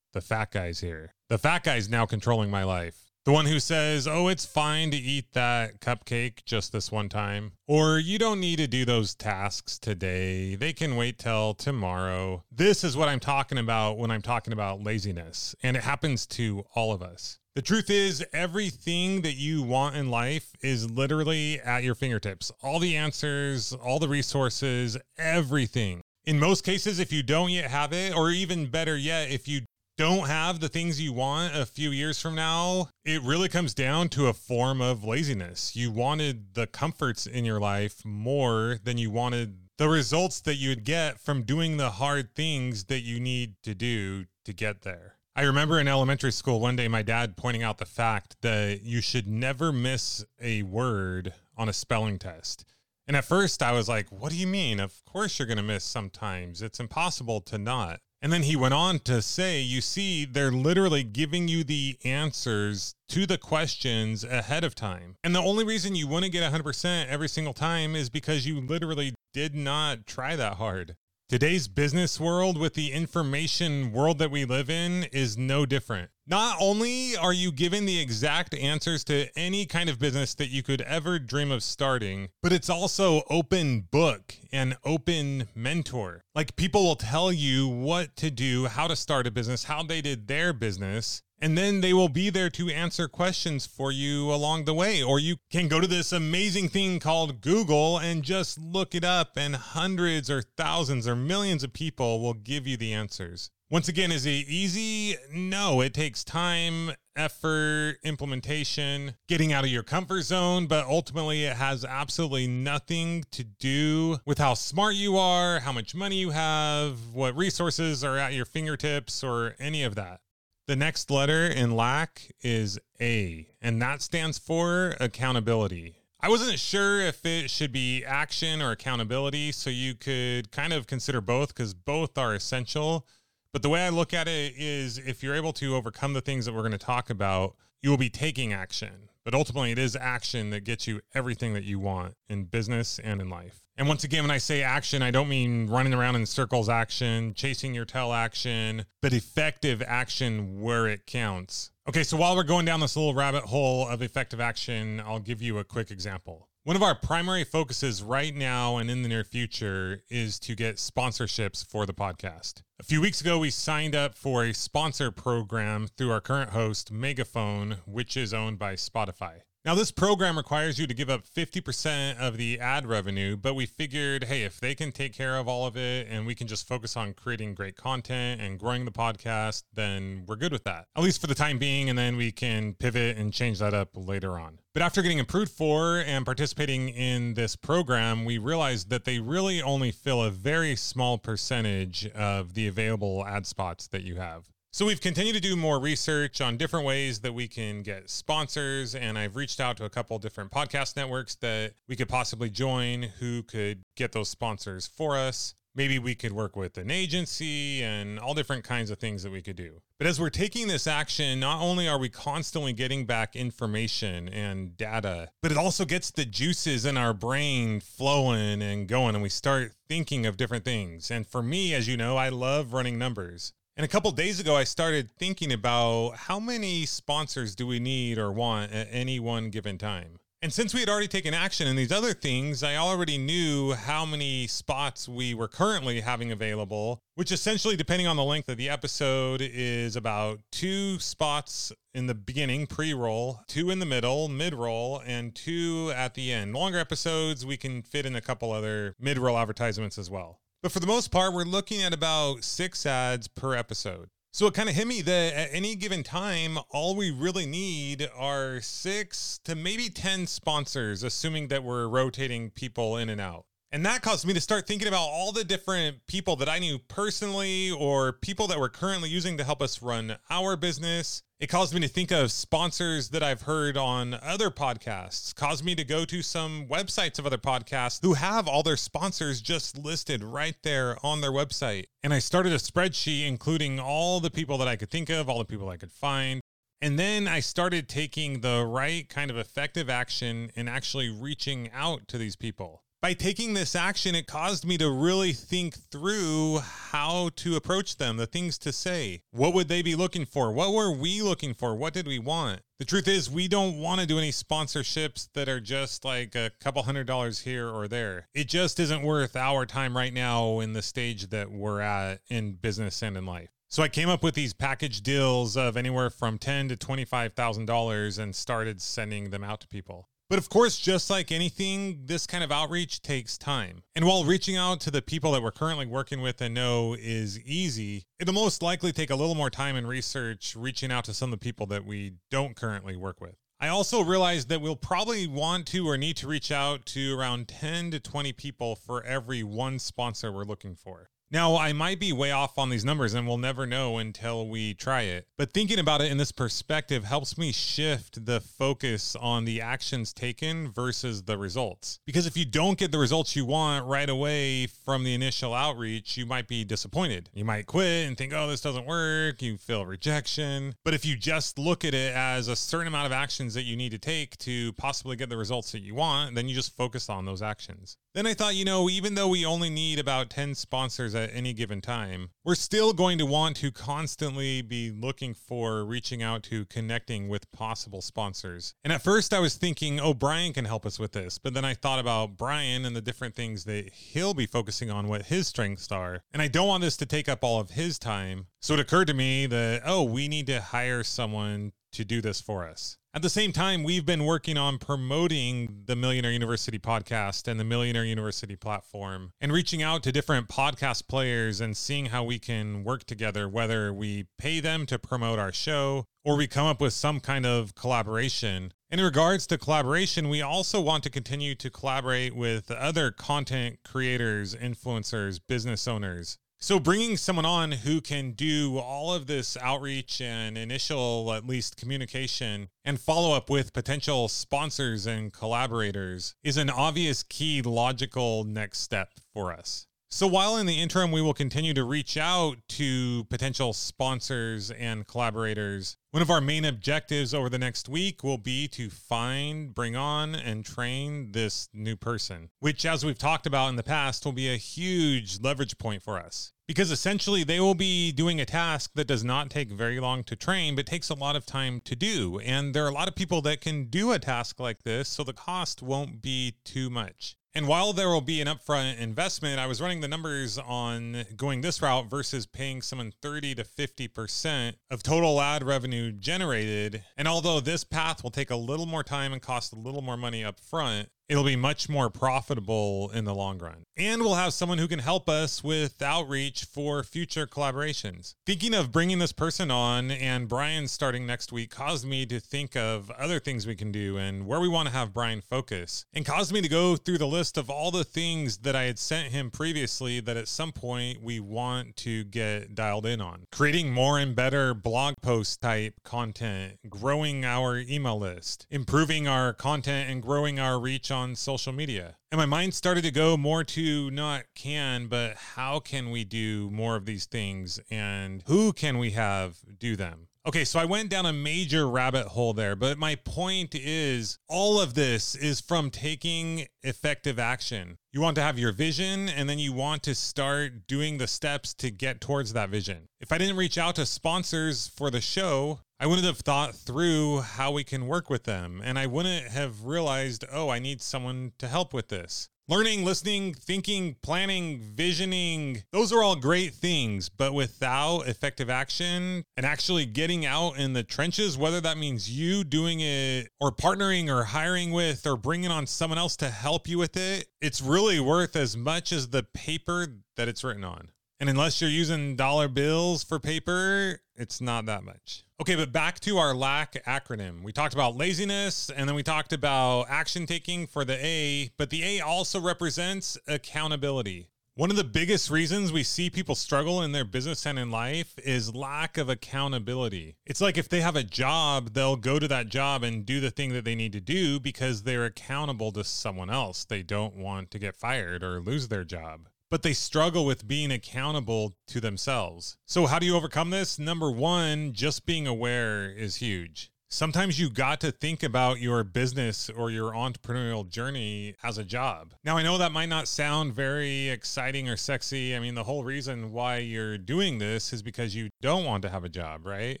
the 0.12 0.20
fat 0.20 0.50
guy's 0.50 0.80
here. 0.80 1.14
The 1.28 1.38
fat 1.38 1.64
guy's 1.64 1.88
now 1.88 2.06
controlling 2.06 2.50
my 2.50 2.62
life. 2.62 3.06
The 3.24 3.32
one 3.32 3.46
who 3.46 3.58
says, 3.58 4.06
oh, 4.06 4.28
it's 4.28 4.46
fine 4.46 4.92
to 4.92 4.96
eat 4.96 5.32
that 5.32 5.80
cupcake 5.80 6.44
just 6.44 6.70
this 6.70 6.92
one 6.92 7.08
time. 7.08 7.52
Or 7.66 7.98
you 7.98 8.20
don't 8.20 8.38
need 8.38 8.58
to 8.58 8.68
do 8.68 8.84
those 8.84 9.16
tasks 9.16 9.80
today. 9.80 10.54
They 10.54 10.72
can 10.72 10.94
wait 10.94 11.18
till 11.18 11.54
tomorrow. 11.54 12.44
This 12.52 12.84
is 12.84 12.96
what 12.96 13.08
I'm 13.08 13.18
talking 13.18 13.58
about 13.58 13.98
when 13.98 14.12
I'm 14.12 14.22
talking 14.22 14.52
about 14.52 14.84
laziness. 14.84 15.56
And 15.60 15.76
it 15.76 15.82
happens 15.82 16.24
to 16.28 16.66
all 16.76 16.92
of 16.92 17.02
us. 17.02 17.40
The 17.56 17.62
truth 17.62 17.88
is, 17.88 18.22
everything 18.34 19.22
that 19.22 19.36
you 19.36 19.62
want 19.62 19.96
in 19.96 20.10
life 20.10 20.52
is 20.60 20.90
literally 20.90 21.58
at 21.60 21.82
your 21.82 21.94
fingertips. 21.94 22.52
All 22.62 22.78
the 22.78 22.98
answers, 22.98 23.72
all 23.72 23.98
the 23.98 24.10
resources, 24.10 24.98
everything. 25.16 26.02
In 26.26 26.38
most 26.38 26.64
cases, 26.64 26.98
if 26.98 27.14
you 27.14 27.22
don't 27.22 27.48
yet 27.48 27.70
have 27.70 27.94
it, 27.94 28.14
or 28.14 28.28
even 28.28 28.66
better 28.66 28.94
yet, 28.94 29.30
if 29.30 29.48
you 29.48 29.62
don't 29.96 30.26
have 30.26 30.60
the 30.60 30.68
things 30.68 31.00
you 31.00 31.14
want 31.14 31.56
a 31.56 31.64
few 31.64 31.92
years 31.92 32.20
from 32.20 32.34
now, 32.34 32.90
it 33.06 33.22
really 33.22 33.48
comes 33.48 33.72
down 33.72 34.10
to 34.10 34.26
a 34.26 34.34
form 34.34 34.82
of 34.82 35.02
laziness. 35.02 35.74
You 35.74 35.90
wanted 35.90 36.52
the 36.52 36.66
comforts 36.66 37.26
in 37.26 37.46
your 37.46 37.58
life 37.58 38.04
more 38.04 38.76
than 38.84 38.98
you 38.98 39.10
wanted 39.10 39.56
the 39.78 39.88
results 39.88 40.42
that 40.42 40.56
you'd 40.56 40.84
get 40.84 41.18
from 41.18 41.42
doing 41.42 41.78
the 41.78 41.92
hard 41.92 42.34
things 42.36 42.84
that 42.84 43.00
you 43.00 43.18
need 43.18 43.54
to 43.62 43.74
do 43.74 44.26
to 44.44 44.52
get 44.52 44.82
there. 44.82 45.15
I 45.38 45.42
remember 45.42 45.78
in 45.78 45.86
elementary 45.86 46.32
school 46.32 46.60
one 46.60 46.76
day 46.76 46.88
my 46.88 47.02
dad 47.02 47.36
pointing 47.36 47.62
out 47.62 47.76
the 47.76 47.84
fact 47.84 48.36
that 48.40 48.80
you 48.82 49.02
should 49.02 49.28
never 49.28 49.70
miss 49.70 50.24
a 50.40 50.62
word 50.62 51.34
on 51.58 51.68
a 51.68 51.74
spelling 51.74 52.18
test. 52.18 52.64
And 53.06 53.14
at 53.14 53.26
first 53.26 53.62
I 53.62 53.72
was 53.72 53.86
like, 53.86 54.10
what 54.10 54.32
do 54.32 54.38
you 54.38 54.46
mean? 54.46 54.80
Of 54.80 55.04
course 55.04 55.38
you're 55.38 55.44
going 55.44 55.58
to 55.58 55.62
miss 55.62 55.84
sometimes. 55.84 56.62
It's 56.62 56.80
impossible 56.80 57.42
to 57.42 57.58
not. 57.58 58.00
And 58.22 58.32
then 58.32 58.44
he 58.44 58.56
went 58.56 58.72
on 58.72 58.98
to 59.00 59.20
say, 59.20 59.60
you 59.60 59.82
see, 59.82 60.24
they're 60.24 60.50
literally 60.50 61.04
giving 61.04 61.48
you 61.48 61.64
the 61.64 61.98
answers 62.02 62.94
to 63.10 63.26
the 63.26 63.36
questions 63.36 64.24
ahead 64.24 64.64
of 64.64 64.74
time. 64.74 65.16
And 65.22 65.34
the 65.34 65.42
only 65.42 65.64
reason 65.64 65.94
you 65.94 66.08
wouldn't 66.08 66.32
get 66.32 66.50
100% 66.50 67.08
every 67.08 67.28
single 67.28 67.52
time 67.52 67.94
is 67.94 68.08
because 68.08 68.46
you 68.46 68.58
literally 68.58 69.14
did 69.34 69.54
not 69.54 70.06
try 70.06 70.34
that 70.34 70.54
hard. 70.54 70.96
Today's 71.28 71.66
business 71.66 72.20
world 72.20 72.56
with 72.56 72.74
the 72.74 72.92
information 72.92 73.90
world 73.90 74.20
that 74.20 74.30
we 74.30 74.44
live 74.44 74.70
in 74.70 75.08
is 75.10 75.36
no 75.36 75.66
different. 75.66 76.10
Not 76.24 76.56
only 76.60 77.16
are 77.16 77.32
you 77.32 77.50
given 77.50 77.84
the 77.84 77.98
exact 77.98 78.54
answers 78.54 79.02
to 79.04 79.26
any 79.36 79.66
kind 79.66 79.90
of 79.90 79.98
business 79.98 80.34
that 80.34 80.50
you 80.50 80.62
could 80.62 80.82
ever 80.82 81.18
dream 81.18 81.50
of 81.50 81.64
starting, 81.64 82.28
but 82.44 82.52
it's 82.52 82.70
also 82.70 83.22
open 83.28 83.88
book 83.90 84.36
and 84.52 84.76
open 84.84 85.48
mentor. 85.52 86.22
Like 86.32 86.54
people 86.54 86.84
will 86.84 86.94
tell 86.94 87.32
you 87.32 87.66
what 87.66 88.14
to 88.18 88.30
do, 88.30 88.66
how 88.66 88.86
to 88.86 88.94
start 88.94 89.26
a 89.26 89.32
business, 89.32 89.64
how 89.64 89.82
they 89.82 90.00
did 90.00 90.28
their 90.28 90.52
business, 90.52 91.22
and 91.40 91.56
then 91.56 91.80
they 91.80 91.92
will 91.92 92.08
be 92.08 92.30
there 92.30 92.50
to 92.50 92.68
answer 92.70 93.08
questions 93.08 93.66
for 93.66 93.92
you 93.92 94.32
along 94.32 94.64
the 94.64 94.74
way. 94.74 95.02
Or 95.02 95.18
you 95.18 95.36
can 95.50 95.68
go 95.68 95.80
to 95.80 95.86
this 95.86 96.12
amazing 96.12 96.68
thing 96.68 96.98
called 96.98 97.40
Google 97.40 97.98
and 97.98 98.22
just 98.22 98.58
look 98.58 98.94
it 98.94 99.04
up, 99.04 99.36
and 99.36 99.56
hundreds 99.56 100.30
or 100.30 100.42
thousands 100.42 101.06
or 101.06 101.16
millions 101.16 101.62
of 101.62 101.72
people 101.72 102.20
will 102.20 102.34
give 102.34 102.66
you 102.66 102.76
the 102.76 102.92
answers. 102.92 103.50
Once 103.68 103.88
again, 103.88 104.12
is 104.12 104.24
it 104.24 104.46
easy? 104.46 105.16
No, 105.32 105.80
it 105.80 105.92
takes 105.92 106.22
time, 106.22 106.92
effort, 107.16 107.96
implementation, 108.04 109.16
getting 109.26 109.52
out 109.52 109.64
of 109.64 109.70
your 109.70 109.82
comfort 109.82 110.22
zone, 110.22 110.68
but 110.68 110.86
ultimately 110.86 111.44
it 111.44 111.56
has 111.56 111.84
absolutely 111.84 112.46
nothing 112.46 113.24
to 113.32 113.42
do 113.42 114.18
with 114.24 114.38
how 114.38 114.54
smart 114.54 114.94
you 114.94 115.16
are, 115.16 115.58
how 115.58 115.72
much 115.72 115.96
money 115.96 116.14
you 116.14 116.30
have, 116.30 117.12
what 117.12 117.36
resources 117.36 118.04
are 118.04 118.16
at 118.16 118.34
your 118.34 118.44
fingertips, 118.44 119.24
or 119.24 119.56
any 119.58 119.82
of 119.82 119.96
that. 119.96 120.20
The 120.66 120.74
next 120.74 121.12
letter 121.12 121.46
in 121.46 121.76
LAC 121.76 122.22
is 122.42 122.80
A, 123.00 123.46
and 123.62 123.80
that 123.80 124.02
stands 124.02 124.36
for 124.36 124.96
accountability. 124.98 125.94
I 126.18 126.28
wasn't 126.28 126.58
sure 126.58 127.00
if 127.00 127.24
it 127.24 127.50
should 127.50 127.70
be 127.70 128.04
action 128.04 128.60
or 128.60 128.72
accountability, 128.72 129.52
so 129.52 129.70
you 129.70 129.94
could 129.94 130.50
kind 130.50 130.72
of 130.72 130.88
consider 130.88 131.20
both 131.20 131.54
because 131.54 131.72
both 131.72 132.18
are 132.18 132.34
essential. 132.34 133.06
But 133.52 133.62
the 133.62 133.68
way 133.68 133.86
I 133.86 133.90
look 133.90 134.12
at 134.12 134.26
it 134.26 134.54
is 134.56 134.98
if 134.98 135.22
you're 135.22 135.36
able 135.36 135.52
to 135.52 135.76
overcome 135.76 136.14
the 136.14 136.20
things 136.20 136.46
that 136.46 136.52
we're 136.52 136.62
going 136.62 136.72
to 136.72 136.78
talk 136.78 137.10
about, 137.10 137.54
you 137.80 137.88
will 137.88 137.96
be 137.96 138.10
taking 138.10 138.52
action. 138.52 139.08
But 139.26 139.34
ultimately, 139.34 139.72
it 139.72 139.78
is 139.78 139.96
action 139.96 140.50
that 140.50 140.62
gets 140.62 140.86
you 140.86 141.00
everything 141.12 141.52
that 141.54 141.64
you 141.64 141.80
want 141.80 142.14
in 142.28 142.44
business 142.44 143.00
and 143.00 143.20
in 143.20 143.28
life. 143.28 143.64
And 143.76 143.88
once 143.88 144.04
again, 144.04 144.22
when 144.22 144.30
I 144.30 144.38
say 144.38 144.62
action, 144.62 145.02
I 145.02 145.10
don't 145.10 145.28
mean 145.28 145.66
running 145.66 145.92
around 145.92 146.14
in 146.14 146.26
circles 146.26 146.68
action, 146.68 147.34
chasing 147.34 147.74
your 147.74 147.84
tail 147.84 148.12
action, 148.12 148.84
but 149.02 149.12
effective 149.12 149.82
action 149.84 150.60
where 150.60 150.86
it 150.86 151.06
counts. 151.06 151.72
Okay, 151.88 152.04
so 152.04 152.16
while 152.16 152.36
we're 152.36 152.44
going 152.44 152.66
down 152.66 152.78
this 152.78 152.94
little 152.94 153.14
rabbit 153.14 153.42
hole 153.42 153.88
of 153.88 154.00
effective 154.00 154.40
action, 154.40 155.02
I'll 155.04 155.18
give 155.18 155.42
you 155.42 155.58
a 155.58 155.64
quick 155.64 155.90
example. 155.90 156.45
One 156.66 156.74
of 156.74 156.82
our 156.82 156.96
primary 156.96 157.44
focuses 157.44 158.02
right 158.02 158.34
now 158.34 158.78
and 158.78 158.90
in 158.90 159.02
the 159.02 159.08
near 159.08 159.22
future 159.22 160.02
is 160.10 160.40
to 160.40 160.56
get 160.56 160.78
sponsorships 160.78 161.64
for 161.64 161.86
the 161.86 161.94
podcast. 161.94 162.62
A 162.80 162.82
few 162.82 163.00
weeks 163.00 163.20
ago, 163.20 163.38
we 163.38 163.50
signed 163.50 163.94
up 163.94 164.16
for 164.16 164.42
a 164.42 164.52
sponsor 164.52 165.12
program 165.12 165.86
through 165.96 166.10
our 166.10 166.20
current 166.20 166.50
host, 166.50 166.90
Megaphone, 166.90 167.76
which 167.86 168.16
is 168.16 168.34
owned 168.34 168.58
by 168.58 168.74
Spotify. 168.74 169.42
Now, 169.66 169.74
this 169.74 169.90
program 169.90 170.36
requires 170.36 170.78
you 170.78 170.86
to 170.86 170.94
give 170.94 171.10
up 171.10 171.24
50% 171.26 172.18
of 172.20 172.36
the 172.36 172.60
ad 172.60 172.86
revenue, 172.86 173.36
but 173.36 173.54
we 173.54 173.66
figured, 173.66 174.22
hey, 174.22 174.44
if 174.44 174.60
they 174.60 174.76
can 174.76 174.92
take 174.92 175.12
care 175.12 175.36
of 175.38 175.48
all 175.48 175.66
of 175.66 175.76
it 175.76 176.06
and 176.08 176.24
we 176.24 176.36
can 176.36 176.46
just 176.46 176.68
focus 176.68 176.96
on 176.96 177.14
creating 177.14 177.56
great 177.56 177.74
content 177.74 178.40
and 178.40 178.60
growing 178.60 178.84
the 178.84 178.92
podcast, 178.92 179.64
then 179.74 180.22
we're 180.28 180.36
good 180.36 180.52
with 180.52 180.62
that, 180.62 180.86
at 180.94 181.02
least 181.02 181.20
for 181.20 181.26
the 181.26 181.34
time 181.34 181.58
being. 181.58 181.90
And 181.90 181.98
then 181.98 182.16
we 182.16 182.30
can 182.30 182.74
pivot 182.74 183.16
and 183.16 183.32
change 183.32 183.58
that 183.58 183.74
up 183.74 183.88
later 183.94 184.38
on. 184.38 184.60
But 184.72 184.82
after 184.82 185.02
getting 185.02 185.18
approved 185.18 185.50
for 185.50 185.98
and 185.98 186.24
participating 186.24 186.90
in 186.90 187.34
this 187.34 187.56
program, 187.56 188.24
we 188.24 188.38
realized 188.38 188.88
that 188.90 189.04
they 189.04 189.18
really 189.18 189.60
only 189.60 189.90
fill 189.90 190.22
a 190.22 190.30
very 190.30 190.76
small 190.76 191.18
percentage 191.18 192.06
of 192.14 192.54
the 192.54 192.68
available 192.68 193.26
ad 193.26 193.46
spots 193.46 193.88
that 193.88 194.04
you 194.04 194.14
have. 194.14 194.46
So 194.76 194.84
we've 194.84 195.00
continued 195.00 195.32
to 195.36 195.40
do 195.40 195.56
more 195.56 195.78
research 195.78 196.42
on 196.42 196.58
different 196.58 196.84
ways 196.84 197.20
that 197.20 197.32
we 197.32 197.48
can 197.48 197.80
get 197.80 198.10
sponsors, 198.10 198.94
and 198.94 199.18
I've 199.18 199.34
reached 199.34 199.58
out 199.58 199.78
to 199.78 199.86
a 199.86 199.88
couple 199.88 200.18
different 200.18 200.50
podcast 200.50 200.96
networks 200.96 201.34
that 201.36 201.72
we 201.88 201.96
could 201.96 202.10
possibly 202.10 202.50
join 202.50 203.04
who 203.18 203.42
could 203.42 203.80
get 203.96 204.12
those 204.12 204.28
sponsors 204.28 204.86
for 204.86 205.16
us. 205.16 205.54
Maybe 205.74 205.98
we 205.98 206.14
could 206.14 206.32
work 206.32 206.56
with 206.56 206.76
an 206.76 206.90
agency 206.90 207.82
and 207.82 208.18
all 208.18 208.34
different 208.34 208.64
kinds 208.64 208.90
of 208.90 208.98
things 208.98 209.22
that 209.22 209.32
we 209.32 209.40
could 209.40 209.56
do. 209.56 209.80
But 209.96 210.08
as 210.08 210.20
we're 210.20 210.28
taking 210.28 210.68
this 210.68 210.86
action, 210.86 211.40
not 211.40 211.62
only 211.62 211.88
are 211.88 211.98
we 211.98 212.10
constantly 212.10 212.74
getting 212.74 213.06
back 213.06 213.34
information 213.34 214.28
and 214.28 214.76
data, 214.76 215.30
but 215.40 215.50
it 215.50 215.56
also 215.56 215.86
gets 215.86 216.10
the 216.10 216.26
juices 216.26 216.84
in 216.84 216.98
our 216.98 217.14
brain 217.14 217.80
flowing 217.80 218.60
and 218.60 218.86
going, 218.86 219.14
and 219.14 219.22
we 219.22 219.30
start 219.30 219.72
thinking 219.88 220.26
of 220.26 220.36
different 220.36 220.66
things. 220.66 221.10
And 221.10 221.26
for 221.26 221.42
me, 221.42 221.72
as 221.72 221.88
you 221.88 221.96
know, 221.96 222.18
I 222.18 222.28
love 222.28 222.74
running 222.74 222.98
numbers. 222.98 223.54
And 223.78 223.84
a 223.84 223.88
couple 223.88 224.10
days 224.10 224.40
ago, 224.40 224.56
I 224.56 224.64
started 224.64 225.10
thinking 225.18 225.52
about 225.52 226.12
how 226.16 226.40
many 226.40 226.86
sponsors 226.86 227.54
do 227.54 227.66
we 227.66 227.78
need 227.78 228.16
or 228.16 228.32
want 228.32 228.72
at 228.72 228.88
any 228.90 229.20
one 229.20 229.50
given 229.50 229.76
time. 229.76 230.18
And 230.40 230.50
since 230.50 230.72
we 230.72 230.80
had 230.80 230.88
already 230.88 231.08
taken 231.08 231.34
action 231.34 231.66
in 231.66 231.76
these 231.76 231.92
other 231.92 232.14
things, 232.14 232.62
I 232.62 232.76
already 232.76 233.18
knew 233.18 233.74
how 233.74 234.06
many 234.06 234.46
spots 234.46 235.06
we 235.06 235.34
were 235.34 235.48
currently 235.48 236.00
having 236.00 236.32
available, 236.32 237.02
which 237.16 237.30
essentially, 237.30 237.76
depending 237.76 238.06
on 238.06 238.16
the 238.16 238.24
length 238.24 238.48
of 238.48 238.56
the 238.56 238.70
episode, 238.70 239.42
is 239.42 239.94
about 239.94 240.40
two 240.50 240.98
spots 240.98 241.70
in 241.92 242.06
the 242.06 242.14
beginning, 242.14 242.66
pre 242.66 242.94
roll, 242.94 243.40
two 243.46 243.70
in 243.70 243.78
the 243.78 243.84
middle, 243.84 244.28
mid 244.28 244.54
roll, 244.54 245.02
and 245.04 245.34
two 245.34 245.92
at 245.94 246.14
the 246.14 246.32
end. 246.32 246.54
Longer 246.54 246.78
episodes, 246.78 247.44
we 247.44 247.58
can 247.58 247.82
fit 247.82 248.06
in 248.06 248.16
a 248.16 248.22
couple 248.22 248.52
other 248.52 248.94
mid 248.98 249.18
roll 249.18 249.36
advertisements 249.36 249.98
as 249.98 250.08
well. 250.08 250.40
But 250.66 250.72
for 250.72 250.80
the 250.80 250.86
most 250.88 251.12
part, 251.12 251.32
we're 251.32 251.44
looking 251.44 251.80
at 251.80 251.94
about 251.94 252.42
six 252.42 252.86
ads 252.86 253.28
per 253.28 253.54
episode. 253.54 254.08
So 254.32 254.48
it 254.48 254.54
kind 254.54 254.68
of 254.68 254.74
hit 254.74 254.88
me 254.88 255.00
that 255.00 255.32
at 255.32 255.50
any 255.52 255.76
given 255.76 256.02
time, 256.02 256.58
all 256.70 256.96
we 256.96 257.12
really 257.12 257.46
need 257.46 258.10
are 258.18 258.60
six 258.60 259.38
to 259.44 259.54
maybe 259.54 259.88
10 259.88 260.26
sponsors, 260.26 261.04
assuming 261.04 261.46
that 261.48 261.62
we're 261.62 261.86
rotating 261.86 262.50
people 262.50 262.96
in 262.96 263.08
and 263.08 263.20
out. 263.20 263.44
And 263.70 263.86
that 263.86 264.02
caused 264.02 264.26
me 264.26 264.34
to 264.34 264.40
start 264.40 264.66
thinking 264.66 264.88
about 264.88 265.06
all 265.06 265.30
the 265.30 265.44
different 265.44 266.04
people 266.08 266.34
that 266.34 266.48
I 266.48 266.58
knew 266.58 266.80
personally 266.80 267.70
or 267.70 268.12
people 268.12 268.48
that 268.48 268.58
we're 268.58 268.68
currently 268.68 269.08
using 269.08 269.38
to 269.38 269.44
help 269.44 269.62
us 269.62 269.80
run 269.80 270.16
our 270.30 270.56
business. 270.56 271.22
It 271.38 271.48
caused 271.48 271.74
me 271.74 271.80
to 271.80 271.88
think 271.88 272.12
of 272.12 272.32
sponsors 272.32 273.10
that 273.10 273.22
I've 273.22 273.42
heard 273.42 273.76
on 273.76 274.14
other 274.22 274.50
podcasts, 274.50 275.34
caused 275.34 275.62
me 275.62 275.74
to 275.74 275.84
go 275.84 276.06
to 276.06 276.22
some 276.22 276.66
websites 276.66 277.18
of 277.18 277.26
other 277.26 277.36
podcasts 277.36 278.00
who 278.00 278.14
have 278.14 278.48
all 278.48 278.62
their 278.62 278.78
sponsors 278.78 279.42
just 279.42 279.76
listed 279.76 280.24
right 280.24 280.56
there 280.62 280.96
on 281.04 281.20
their 281.20 281.30
website. 281.32 281.88
And 282.02 282.14
I 282.14 282.20
started 282.20 282.54
a 282.54 282.56
spreadsheet 282.56 283.26
including 283.26 283.78
all 283.78 284.18
the 284.18 284.30
people 284.30 284.56
that 284.56 284.68
I 284.68 284.76
could 284.76 284.90
think 284.90 285.10
of, 285.10 285.28
all 285.28 285.38
the 285.38 285.44
people 285.44 285.68
I 285.68 285.76
could 285.76 285.92
find. 285.92 286.40
And 286.80 286.98
then 286.98 287.28
I 287.28 287.40
started 287.40 287.86
taking 287.86 288.40
the 288.40 288.64
right 288.64 289.06
kind 289.06 289.30
of 289.30 289.36
effective 289.36 289.90
action 289.90 290.50
and 290.56 290.70
actually 290.70 291.10
reaching 291.10 291.70
out 291.70 292.08
to 292.08 292.16
these 292.16 292.36
people 292.36 292.82
by 293.06 293.12
taking 293.12 293.54
this 293.54 293.76
action, 293.76 294.16
it 294.16 294.26
caused 294.26 294.66
me 294.66 294.76
to 294.76 294.90
really 294.90 295.32
think 295.32 295.76
through 295.92 296.58
how 296.58 297.30
to 297.36 297.54
approach 297.54 297.98
them, 297.98 298.16
the 298.16 298.26
things 298.26 298.58
to 298.58 298.72
say. 298.72 299.22
What 299.30 299.54
would 299.54 299.68
they 299.68 299.80
be 299.80 299.94
looking 299.94 300.26
for? 300.26 300.50
What 300.50 300.72
were 300.72 300.90
we 300.90 301.22
looking 301.22 301.54
for? 301.54 301.76
What 301.76 301.94
did 301.94 302.08
we 302.08 302.18
want? 302.18 302.62
The 302.80 302.84
truth 302.84 303.06
is, 303.06 303.30
we 303.30 303.46
don't 303.46 303.78
want 303.78 304.00
to 304.00 304.08
do 304.08 304.18
any 304.18 304.32
sponsorships 304.32 305.28
that 305.34 305.48
are 305.48 305.60
just 305.60 306.04
like 306.04 306.34
a 306.34 306.50
couple 306.58 306.82
hundred 306.82 307.06
dollars 307.06 307.38
here 307.38 307.68
or 307.68 307.86
there. 307.86 308.26
It 308.34 308.48
just 308.48 308.80
isn't 308.80 309.02
worth 309.02 309.36
our 309.36 309.66
time 309.66 309.96
right 309.96 310.12
now 310.12 310.58
in 310.58 310.72
the 310.72 310.82
stage 310.82 311.28
that 311.28 311.48
we're 311.48 311.82
at 311.82 312.22
in 312.28 312.54
business 312.54 313.04
and 313.04 313.16
in 313.16 313.24
life. 313.24 313.50
So 313.68 313.84
I 313.84 313.88
came 313.88 314.08
up 314.08 314.24
with 314.24 314.34
these 314.34 314.52
package 314.52 315.02
deals 315.02 315.56
of 315.56 315.76
anywhere 315.76 316.10
from 316.10 316.38
ten 316.38 316.68
to 316.70 316.76
twenty-five 316.76 317.34
thousand 317.34 317.66
dollars 317.66 318.18
and 318.18 318.34
started 318.34 318.82
sending 318.82 319.30
them 319.30 319.44
out 319.44 319.60
to 319.60 319.68
people. 319.68 320.08
But 320.28 320.40
of 320.40 320.48
course, 320.48 320.76
just 320.76 321.08
like 321.08 321.30
anything, 321.30 322.00
this 322.06 322.26
kind 322.26 322.42
of 322.42 322.50
outreach 322.50 323.00
takes 323.00 323.38
time. 323.38 323.84
And 323.94 324.04
while 324.04 324.24
reaching 324.24 324.56
out 324.56 324.80
to 324.80 324.90
the 324.90 325.00
people 325.00 325.30
that 325.32 325.42
we're 325.42 325.52
currently 325.52 325.86
working 325.86 326.20
with 326.20 326.40
and 326.40 326.52
know 326.52 326.96
is 326.98 327.38
easy, 327.42 328.02
it'll 328.18 328.34
most 328.34 328.60
likely 328.60 328.90
take 328.90 329.10
a 329.10 329.14
little 329.14 329.36
more 329.36 329.50
time 329.50 329.76
and 329.76 329.86
research 329.86 330.56
reaching 330.56 330.90
out 330.90 331.04
to 331.04 331.14
some 331.14 331.32
of 331.32 331.38
the 331.38 331.44
people 331.44 331.66
that 331.66 331.84
we 331.84 332.14
don't 332.28 332.56
currently 332.56 332.96
work 332.96 333.20
with. 333.20 333.36
I 333.60 333.68
also 333.68 334.02
realized 334.02 334.48
that 334.48 334.60
we'll 334.60 334.74
probably 334.74 335.28
want 335.28 335.66
to 335.68 335.88
or 335.88 335.96
need 335.96 336.16
to 336.18 336.26
reach 336.26 336.50
out 336.50 336.86
to 336.86 337.16
around 337.16 337.46
10 337.46 337.92
to 337.92 338.00
20 338.00 338.32
people 338.32 338.74
for 338.74 339.04
every 339.04 339.44
one 339.44 339.78
sponsor 339.78 340.32
we're 340.32 340.42
looking 340.42 340.74
for. 340.74 341.08
Now, 341.28 341.56
I 341.56 341.72
might 341.72 341.98
be 341.98 342.12
way 342.12 342.30
off 342.30 342.56
on 342.56 342.70
these 342.70 342.84
numbers 342.84 343.12
and 343.12 343.26
we'll 343.26 343.36
never 343.36 343.66
know 343.66 343.98
until 343.98 344.46
we 344.46 344.74
try 344.74 345.02
it. 345.02 345.26
But 345.36 345.52
thinking 345.52 345.80
about 345.80 346.00
it 346.00 346.12
in 346.12 346.18
this 346.18 346.30
perspective 346.30 347.02
helps 347.02 347.36
me 347.36 347.50
shift 347.50 348.24
the 348.26 348.40
focus 348.40 349.16
on 349.16 349.44
the 349.44 349.60
actions 349.60 350.12
taken 350.12 350.70
versus 350.70 351.24
the 351.24 351.36
results. 351.36 351.98
Because 352.06 352.26
if 352.26 352.36
you 352.36 352.44
don't 352.44 352.78
get 352.78 352.92
the 352.92 352.98
results 352.98 353.34
you 353.34 353.44
want 353.44 353.86
right 353.86 354.08
away 354.08 354.68
from 354.68 355.02
the 355.02 355.14
initial 355.14 355.52
outreach, 355.52 356.16
you 356.16 356.26
might 356.26 356.46
be 356.46 356.64
disappointed. 356.64 357.28
You 357.34 357.44
might 357.44 357.66
quit 357.66 358.06
and 358.06 358.16
think, 358.16 358.32
oh, 358.32 358.46
this 358.46 358.60
doesn't 358.60 358.86
work. 358.86 359.42
You 359.42 359.56
feel 359.56 359.84
rejection. 359.84 360.76
But 360.84 360.94
if 360.94 361.04
you 361.04 361.16
just 361.16 361.58
look 361.58 361.84
at 361.84 361.92
it 361.92 362.14
as 362.14 362.46
a 362.46 362.54
certain 362.54 362.86
amount 362.86 363.06
of 363.06 363.12
actions 363.12 363.54
that 363.54 363.64
you 363.64 363.76
need 363.76 363.90
to 363.90 363.98
take 363.98 364.38
to 364.38 364.72
possibly 364.74 365.16
get 365.16 365.28
the 365.28 365.36
results 365.36 365.72
that 365.72 365.82
you 365.82 365.96
want, 365.96 366.36
then 366.36 366.48
you 366.48 366.54
just 366.54 366.76
focus 366.76 367.10
on 367.10 367.24
those 367.24 367.42
actions. 367.42 367.96
Then 368.16 368.26
I 368.26 368.32
thought, 368.32 368.54
you 368.54 368.64
know, 368.64 368.88
even 368.88 369.14
though 369.14 369.28
we 369.28 369.44
only 369.44 369.68
need 369.68 369.98
about 369.98 370.30
10 370.30 370.54
sponsors 370.54 371.14
at 371.14 371.28
any 371.34 371.52
given 371.52 371.82
time, 371.82 372.30
we're 372.44 372.54
still 372.54 372.94
going 372.94 373.18
to 373.18 373.26
want 373.26 373.56
to 373.56 373.70
constantly 373.70 374.62
be 374.62 374.90
looking 374.90 375.34
for 375.34 375.84
reaching 375.84 376.22
out 376.22 376.42
to 376.44 376.64
connecting 376.64 377.28
with 377.28 377.52
possible 377.52 378.00
sponsors. 378.00 378.74
And 378.82 378.90
at 378.90 379.02
first 379.02 379.34
I 379.34 379.38
was 379.38 379.56
thinking, 379.56 380.00
oh, 380.00 380.14
Brian 380.14 380.54
can 380.54 380.64
help 380.64 380.86
us 380.86 380.98
with 380.98 381.12
this. 381.12 381.36
But 381.36 381.52
then 381.52 381.66
I 381.66 381.74
thought 381.74 381.98
about 381.98 382.38
Brian 382.38 382.86
and 382.86 382.96
the 382.96 383.02
different 383.02 383.34
things 383.34 383.64
that 383.64 383.92
he'll 383.92 384.32
be 384.32 384.46
focusing 384.46 384.90
on, 384.90 385.08
what 385.08 385.26
his 385.26 385.48
strengths 385.48 385.92
are. 385.92 386.22
And 386.32 386.40
I 386.40 386.48
don't 386.48 386.68
want 386.68 386.84
this 386.84 386.96
to 386.96 387.04
take 387.04 387.28
up 387.28 387.44
all 387.44 387.60
of 387.60 387.72
his 387.72 387.98
time. 387.98 388.46
So 388.62 388.72
it 388.72 388.80
occurred 388.80 389.08
to 389.08 389.14
me 389.14 389.44
that, 389.44 389.82
oh, 389.84 390.02
we 390.04 390.26
need 390.26 390.46
to 390.46 390.62
hire 390.62 391.04
someone 391.04 391.72
to 391.96 392.04
do 392.04 392.20
this 392.20 392.40
for 392.40 392.66
us. 392.66 392.96
At 393.16 393.22
the 393.22 393.30
same 393.30 393.50
time, 393.50 393.82
we've 393.82 394.04
been 394.04 394.24
working 394.24 394.58
on 394.58 394.76
promoting 394.76 395.84
the 395.86 395.96
Millionaire 395.96 396.32
University 396.32 396.78
podcast 396.78 397.48
and 397.48 397.58
the 397.58 397.64
Millionaire 397.64 398.04
University 398.04 398.56
platform 398.56 399.32
and 399.40 399.50
reaching 399.50 399.82
out 399.82 400.02
to 400.02 400.12
different 400.12 400.48
podcast 400.48 401.08
players 401.08 401.62
and 401.62 401.74
seeing 401.74 402.06
how 402.06 402.24
we 402.24 402.38
can 402.38 402.84
work 402.84 403.04
together, 403.04 403.48
whether 403.48 403.90
we 403.90 404.26
pay 404.38 404.60
them 404.60 404.84
to 404.84 404.98
promote 404.98 405.38
our 405.38 405.50
show 405.50 406.04
or 406.26 406.36
we 406.36 406.46
come 406.46 406.66
up 406.66 406.78
with 406.78 406.92
some 406.92 407.18
kind 407.18 407.46
of 407.46 407.74
collaboration. 407.74 408.74
In 408.90 409.00
regards 409.00 409.46
to 409.46 409.56
collaboration, 409.56 410.28
we 410.28 410.42
also 410.42 410.78
want 410.82 411.02
to 411.04 411.10
continue 411.10 411.54
to 411.54 411.70
collaborate 411.70 412.36
with 412.36 412.70
other 412.70 413.10
content 413.10 413.78
creators, 413.82 414.54
influencers, 414.54 415.40
business 415.48 415.88
owners 415.88 416.36
so, 416.58 416.80
bringing 416.80 417.18
someone 417.18 417.44
on 417.44 417.70
who 417.70 418.00
can 418.00 418.32
do 418.32 418.78
all 418.78 419.12
of 419.12 419.26
this 419.26 419.58
outreach 419.58 420.22
and 420.22 420.56
initial, 420.56 421.32
at 421.34 421.46
least, 421.46 421.76
communication 421.76 422.68
and 422.84 422.98
follow 422.98 423.36
up 423.36 423.50
with 423.50 423.74
potential 423.74 424.26
sponsors 424.28 425.06
and 425.06 425.32
collaborators 425.32 426.34
is 426.42 426.56
an 426.56 426.70
obvious, 426.70 427.22
key, 427.22 427.60
logical 427.60 428.44
next 428.44 428.80
step 428.80 429.10
for 429.34 429.52
us. 429.52 429.86
So, 430.10 430.26
while 430.26 430.56
in 430.56 430.66
the 430.66 430.80
interim, 430.80 431.12
we 431.12 431.20
will 431.20 431.34
continue 431.34 431.74
to 431.74 431.84
reach 431.84 432.16
out 432.16 432.56
to 432.70 433.24
potential 433.24 433.74
sponsors 433.74 434.70
and 434.70 435.06
collaborators, 435.06 435.98
one 436.16 436.22
of 436.22 436.30
our 436.30 436.40
main 436.40 436.64
objectives 436.64 437.34
over 437.34 437.50
the 437.50 437.58
next 437.58 437.90
week 437.90 438.24
will 438.24 438.38
be 438.38 438.66
to 438.66 438.88
find, 438.88 439.74
bring 439.74 439.94
on, 439.94 440.34
and 440.34 440.64
train 440.64 441.30
this 441.32 441.68
new 441.74 441.94
person, 441.94 442.48
which, 442.58 442.86
as 442.86 443.04
we've 443.04 443.18
talked 443.18 443.46
about 443.46 443.68
in 443.68 443.76
the 443.76 443.82
past, 443.82 444.24
will 444.24 444.32
be 444.32 444.48
a 444.48 444.56
huge 444.56 445.38
leverage 445.42 445.76
point 445.76 446.02
for 446.02 446.18
us. 446.18 446.54
Because 446.66 446.90
essentially, 446.90 447.44
they 447.44 447.60
will 447.60 447.74
be 447.74 448.12
doing 448.12 448.40
a 448.40 448.46
task 448.46 448.92
that 448.94 449.06
does 449.06 449.24
not 449.24 449.50
take 449.50 449.70
very 449.70 450.00
long 450.00 450.24
to 450.24 450.34
train, 450.34 450.74
but 450.74 450.86
takes 450.86 451.10
a 451.10 451.14
lot 451.14 451.36
of 451.36 451.44
time 451.44 451.82
to 451.84 451.94
do. 451.94 452.38
And 452.38 452.72
there 452.72 452.86
are 452.86 452.88
a 452.88 452.94
lot 452.94 453.08
of 453.08 453.14
people 453.14 453.42
that 453.42 453.60
can 453.60 453.84
do 453.84 454.12
a 454.12 454.18
task 454.18 454.58
like 454.58 454.84
this, 454.84 455.10
so 455.10 455.22
the 455.22 455.34
cost 455.34 455.82
won't 455.82 456.22
be 456.22 456.54
too 456.64 456.88
much. 456.88 457.36
And 457.56 457.66
while 457.66 457.94
there 457.94 458.10
will 458.10 458.20
be 458.20 458.42
an 458.42 458.48
upfront 458.48 458.98
investment, 458.98 459.58
I 459.58 459.66
was 459.66 459.80
running 459.80 460.02
the 460.02 460.08
numbers 460.08 460.58
on 460.58 461.24
going 461.38 461.62
this 461.62 461.80
route 461.80 462.10
versus 462.10 462.44
paying 462.44 462.82
someone 462.82 463.14
30 463.22 463.54
to 463.54 463.64
50% 463.64 464.74
of 464.90 465.02
total 465.02 465.40
ad 465.40 465.64
revenue 465.64 466.12
generated. 466.12 467.02
And 467.16 467.26
although 467.26 467.60
this 467.60 467.82
path 467.82 468.22
will 468.22 468.30
take 468.30 468.50
a 468.50 468.56
little 468.56 468.84
more 468.84 469.02
time 469.02 469.32
and 469.32 469.40
cost 469.40 469.72
a 469.72 469.76
little 469.76 470.02
more 470.02 470.18
money 470.18 470.44
up 470.44 470.60
front, 470.60 471.08
it'll 471.28 471.44
be 471.44 471.56
much 471.56 471.88
more 471.88 472.08
profitable 472.08 473.10
in 473.12 473.24
the 473.24 473.34
long 473.34 473.58
run. 473.58 473.84
And 473.96 474.22
we'll 474.22 474.34
have 474.34 474.52
someone 474.52 474.78
who 474.78 474.88
can 474.88 474.98
help 474.98 475.28
us 475.28 475.64
with 475.64 476.00
outreach 476.00 476.64
for 476.64 477.02
future 477.02 477.46
collaborations. 477.46 478.34
Thinking 478.44 478.74
of 478.74 478.92
bringing 478.92 479.18
this 479.18 479.32
person 479.32 479.70
on 479.70 480.10
and 480.10 480.48
Brian 480.48 480.86
starting 480.86 481.26
next 481.26 481.52
week 481.52 481.70
caused 481.70 482.06
me 482.06 482.26
to 482.26 482.38
think 482.38 482.76
of 482.76 483.10
other 483.12 483.40
things 483.40 483.66
we 483.66 483.74
can 483.74 483.90
do 483.90 484.16
and 484.18 484.46
where 484.46 484.60
we 484.60 484.68
want 484.68 484.88
to 484.88 484.94
have 484.94 485.12
Brian 485.12 485.40
focus, 485.40 486.04
and 486.14 486.24
caused 486.24 486.52
me 486.52 486.60
to 486.60 486.68
go 486.68 486.96
through 486.96 487.18
the 487.18 487.26
list 487.26 487.56
of 487.56 487.70
all 487.70 487.90
the 487.90 488.04
things 488.04 488.58
that 488.58 488.76
I 488.76 488.84
had 488.84 488.98
sent 488.98 489.32
him 489.32 489.50
previously 489.50 490.20
that 490.20 490.36
at 490.36 490.48
some 490.48 490.72
point 490.72 491.22
we 491.22 491.40
want 491.40 491.96
to 491.96 492.24
get 492.24 492.74
dialed 492.74 493.06
in 493.06 493.20
on. 493.20 493.44
Creating 493.50 493.92
more 493.92 494.18
and 494.18 494.36
better 494.36 494.74
blog 494.74 495.14
post 495.22 495.60
type 495.60 495.94
content, 496.04 496.74
growing 496.88 497.44
our 497.44 497.78
email 497.78 498.18
list, 498.18 498.66
improving 498.70 499.26
our 499.26 499.52
content 499.52 500.10
and 500.10 500.22
growing 500.22 500.60
our 500.60 500.78
reach 500.78 501.10
on 501.16 501.34
social 501.34 501.72
media. 501.72 502.16
And 502.30 502.38
my 502.38 502.46
mind 502.46 502.74
started 502.74 503.02
to 503.04 503.10
go 503.10 503.36
more 503.36 503.64
to 503.64 504.10
not 504.10 504.44
can, 504.54 505.08
but 505.08 505.36
how 505.36 505.80
can 505.80 506.10
we 506.10 506.24
do 506.24 506.70
more 506.70 506.94
of 506.94 507.06
these 507.06 507.26
things 507.26 507.80
and 507.90 508.42
who 508.46 508.72
can 508.72 508.98
we 508.98 509.10
have 509.12 509.58
do 509.78 509.96
them? 509.96 510.28
Okay, 510.46 510.64
so 510.64 510.78
I 510.78 510.84
went 510.84 511.10
down 511.10 511.26
a 511.26 511.32
major 511.32 511.88
rabbit 511.88 512.28
hole 512.28 512.52
there, 512.52 512.76
but 512.76 512.98
my 512.98 513.16
point 513.16 513.74
is 513.74 514.38
all 514.48 514.80
of 514.80 514.94
this 514.94 515.34
is 515.34 515.60
from 515.60 515.90
taking 515.90 516.68
effective 516.84 517.40
action. 517.40 517.98
You 518.12 518.20
want 518.20 518.36
to 518.36 518.42
have 518.42 518.56
your 518.56 518.70
vision 518.70 519.28
and 519.28 519.50
then 519.50 519.58
you 519.58 519.72
want 519.72 520.04
to 520.04 520.14
start 520.14 520.86
doing 520.86 521.18
the 521.18 521.26
steps 521.26 521.74
to 521.74 521.90
get 521.90 522.20
towards 522.20 522.52
that 522.52 522.70
vision. 522.70 523.08
If 523.20 523.32
I 523.32 523.38
didn't 523.38 523.56
reach 523.56 523.76
out 523.76 523.96
to 523.96 524.06
sponsors 524.06 524.86
for 524.86 525.10
the 525.10 525.20
show, 525.20 525.80
I 525.98 526.06
wouldn't 526.06 526.26
have 526.26 526.38
thought 526.38 526.74
through 526.74 527.40
how 527.40 527.72
we 527.72 527.82
can 527.82 528.06
work 528.06 528.28
with 528.28 528.44
them. 528.44 528.82
And 528.84 528.98
I 528.98 529.06
wouldn't 529.06 529.48
have 529.48 529.84
realized, 529.84 530.44
oh, 530.52 530.68
I 530.68 530.78
need 530.78 531.00
someone 531.00 531.52
to 531.58 531.68
help 531.68 531.94
with 531.94 532.08
this. 532.08 532.50
Learning, 532.68 533.04
listening, 533.04 533.54
thinking, 533.54 534.16
planning, 534.22 534.80
visioning, 534.80 535.84
those 535.92 536.12
are 536.12 536.22
all 536.22 536.36
great 536.36 536.74
things. 536.74 537.30
But 537.30 537.54
without 537.54 538.26
effective 538.26 538.68
action 538.68 539.44
and 539.56 539.64
actually 539.64 540.04
getting 540.04 540.44
out 540.44 540.76
in 540.76 540.92
the 540.92 541.02
trenches, 541.02 541.56
whether 541.56 541.80
that 541.80 541.96
means 541.96 542.28
you 542.28 542.62
doing 542.62 543.00
it 543.00 543.48
or 543.58 543.72
partnering 543.72 544.28
or 544.28 544.44
hiring 544.44 544.90
with 544.90 545.26
or 545.26 545.36
bringing 545.38 545.70
on 545.70 545.86
someone 545.86 546.18
else 546.18 546.36
to 546.38 546.50
help 546.50 546.88
you 546.88 546.98
with 546.98 547.16
it, 547.16 547.46
it's 547.62 547.80
really 547.80 548.20
worth 548.20 548.54
as 548.54 548.76
much 548.76 549.12
as 549.12 549.28
the 549.28 549.44
paper 549.44 550.08
that 550.36 550.48
it's 550.48 550.62
written 550.62 550.84
on. 550.84 551.08
And 551.40 551.48
unless 551.48 551.80
you're 551.80 551.88
using 551.88 552.36
dollar 552.36 552.68
bills 552.68 553.24
for 553.24 553.38
paper, 553.38 554.20
it's 554.34 554.60
not 554.60 554.84
that 554.86 555.04
much. 555.04 555.45
Okay, 555.58 555.74
but 555.74 555.90
back 555.90 556.20
to 556.20 556.36
our 556.36 556.54
LACK 556.54 557.02
acronym. 557.06 557.62
We 557.62 557.72
talked 557.72 557.94
about 557.94 558.14
laziness 558.14 558.90
and 558.90 559.08
then 559.08 559.16
we 559.16 559.22
talked 559.22 559.54
about 559.54 560.04
action 560.10 560.44
taking 560.44 560.86
for 560.86 561.02
the 561.02 561.16
A, 561.24 561.70
but 561.78 561.88
the 561.88 562.04
A 562.04 562.20
also 562.20 562.60
represents 562.60 563.38
accountability. 563.48 564.48
One 564.74 564.90
of 564.90 564.98
the 564.98 565.04
biggest 565.04 565.48
reasons 565.48 565.90
we 565.90 566.02
see 566.02 566.28
people 566.28 566.54
struggle 566.54 567.00
in 567.02 567.12
their 567.12 567.24
business 567.24 567.64
and 567.64 567.78
in 567.78 567.90
life 567.90 568.38
is 568.40 568.74
lack 568.74 569.16
of 569.16 569.30
accountability. 569.30 570.36
It's 570.44 570.60
like 570.60 570.76
if 570.76 570.90
they 570.90 571.00
have 571.00 571.16
a 571.16 571.22
job, 571.22 571.94
they'll 571.94 572.16
go 572.16 572.38
to 572.38 572.48
that 572.48 572.68
job 572.68 573.02
and 573.02 573.24
do 573.24 573.40
the 573.40 573.50
thing 573.50 573.72
that 573.72 573.86
they 573.86 573.94
need 573.94 574.12
to 574.12 574.20
do 574.20 574.60
because 574.60 575.04
they're 575.04 575.24
accountable 575.24 575.90
to 575.92 576.04
someone 576.04 576.50
else. 576.50 576.84
They 576.84 577.02
don't 577.02 577.34
want 577.34 577.70
to 577.70 577.78
get 577.78 577.96
fired 577.96 578.44
or 578.44 578.60
lose 578.60 578.88
their 578.88 579.04
job 579.04 579.48
but 579.70 579.82
they 579.82 579.92
struggle 579.92 580.44
with 580.44 580.68
being 580.68 580.90
accountable 580.90 581.76
to 581.88 582.00
themselves. 582.00 582.76
So, 582.86 583.06
how 583.06 583.18
do 583.18 583.26
you 583.26 583.36
overcome 583.36 583.70
this? 583.70 583.98
Number 583.98 584.30
one, 584.30 584.92
just 584.92 585.26
being 585.26 585.46
aware 585.46 586.10
is 586.10 586.36
huge. 586.36 586.90
Sometimes 587.08 587.60
you 587.60 587.70
got 587.70 588.00
to 588.00 588.10
think 588.10 588.42
about 588.42 588.80
your 588.80 589.04
business 589.04 589.70
or 589.70 589.90
your 589.90 590.12
entrepreneurial 590.12 590.88
journey 590.88 591.54
as 591.62 591.78
a 591.78 591.84
job. 591.84 592.34
Now, 592.42 592.56
I 592.56 592.64
know 592.64 592.78
that 592.78 592.90
might 592.90 593.08
not 593.08 593.28
sound 593.28 593.74
very 593.74 594.28
exciting 594.28 594.88
or 594.88 594.96
sexy. 594.96 595.54
I 595.54 595.60
mean, 595.60 595.76
the 595.76 595.84
whole 595.84 596.02
reason 596.02 596.52
why 596.52 596.78
you're 596.78 597.16
doing 597.16 597.58
this 597.58 597.92
is 597.92 598.02
because 598.02 598.34
you 598.34 598.50
don't 598.60 598.84
want 598.84 599.02
to 599.02 599.08
have 599.08 599.22
a 599.22 599.28
job, 599.28 599.66
right? 599.66 600.00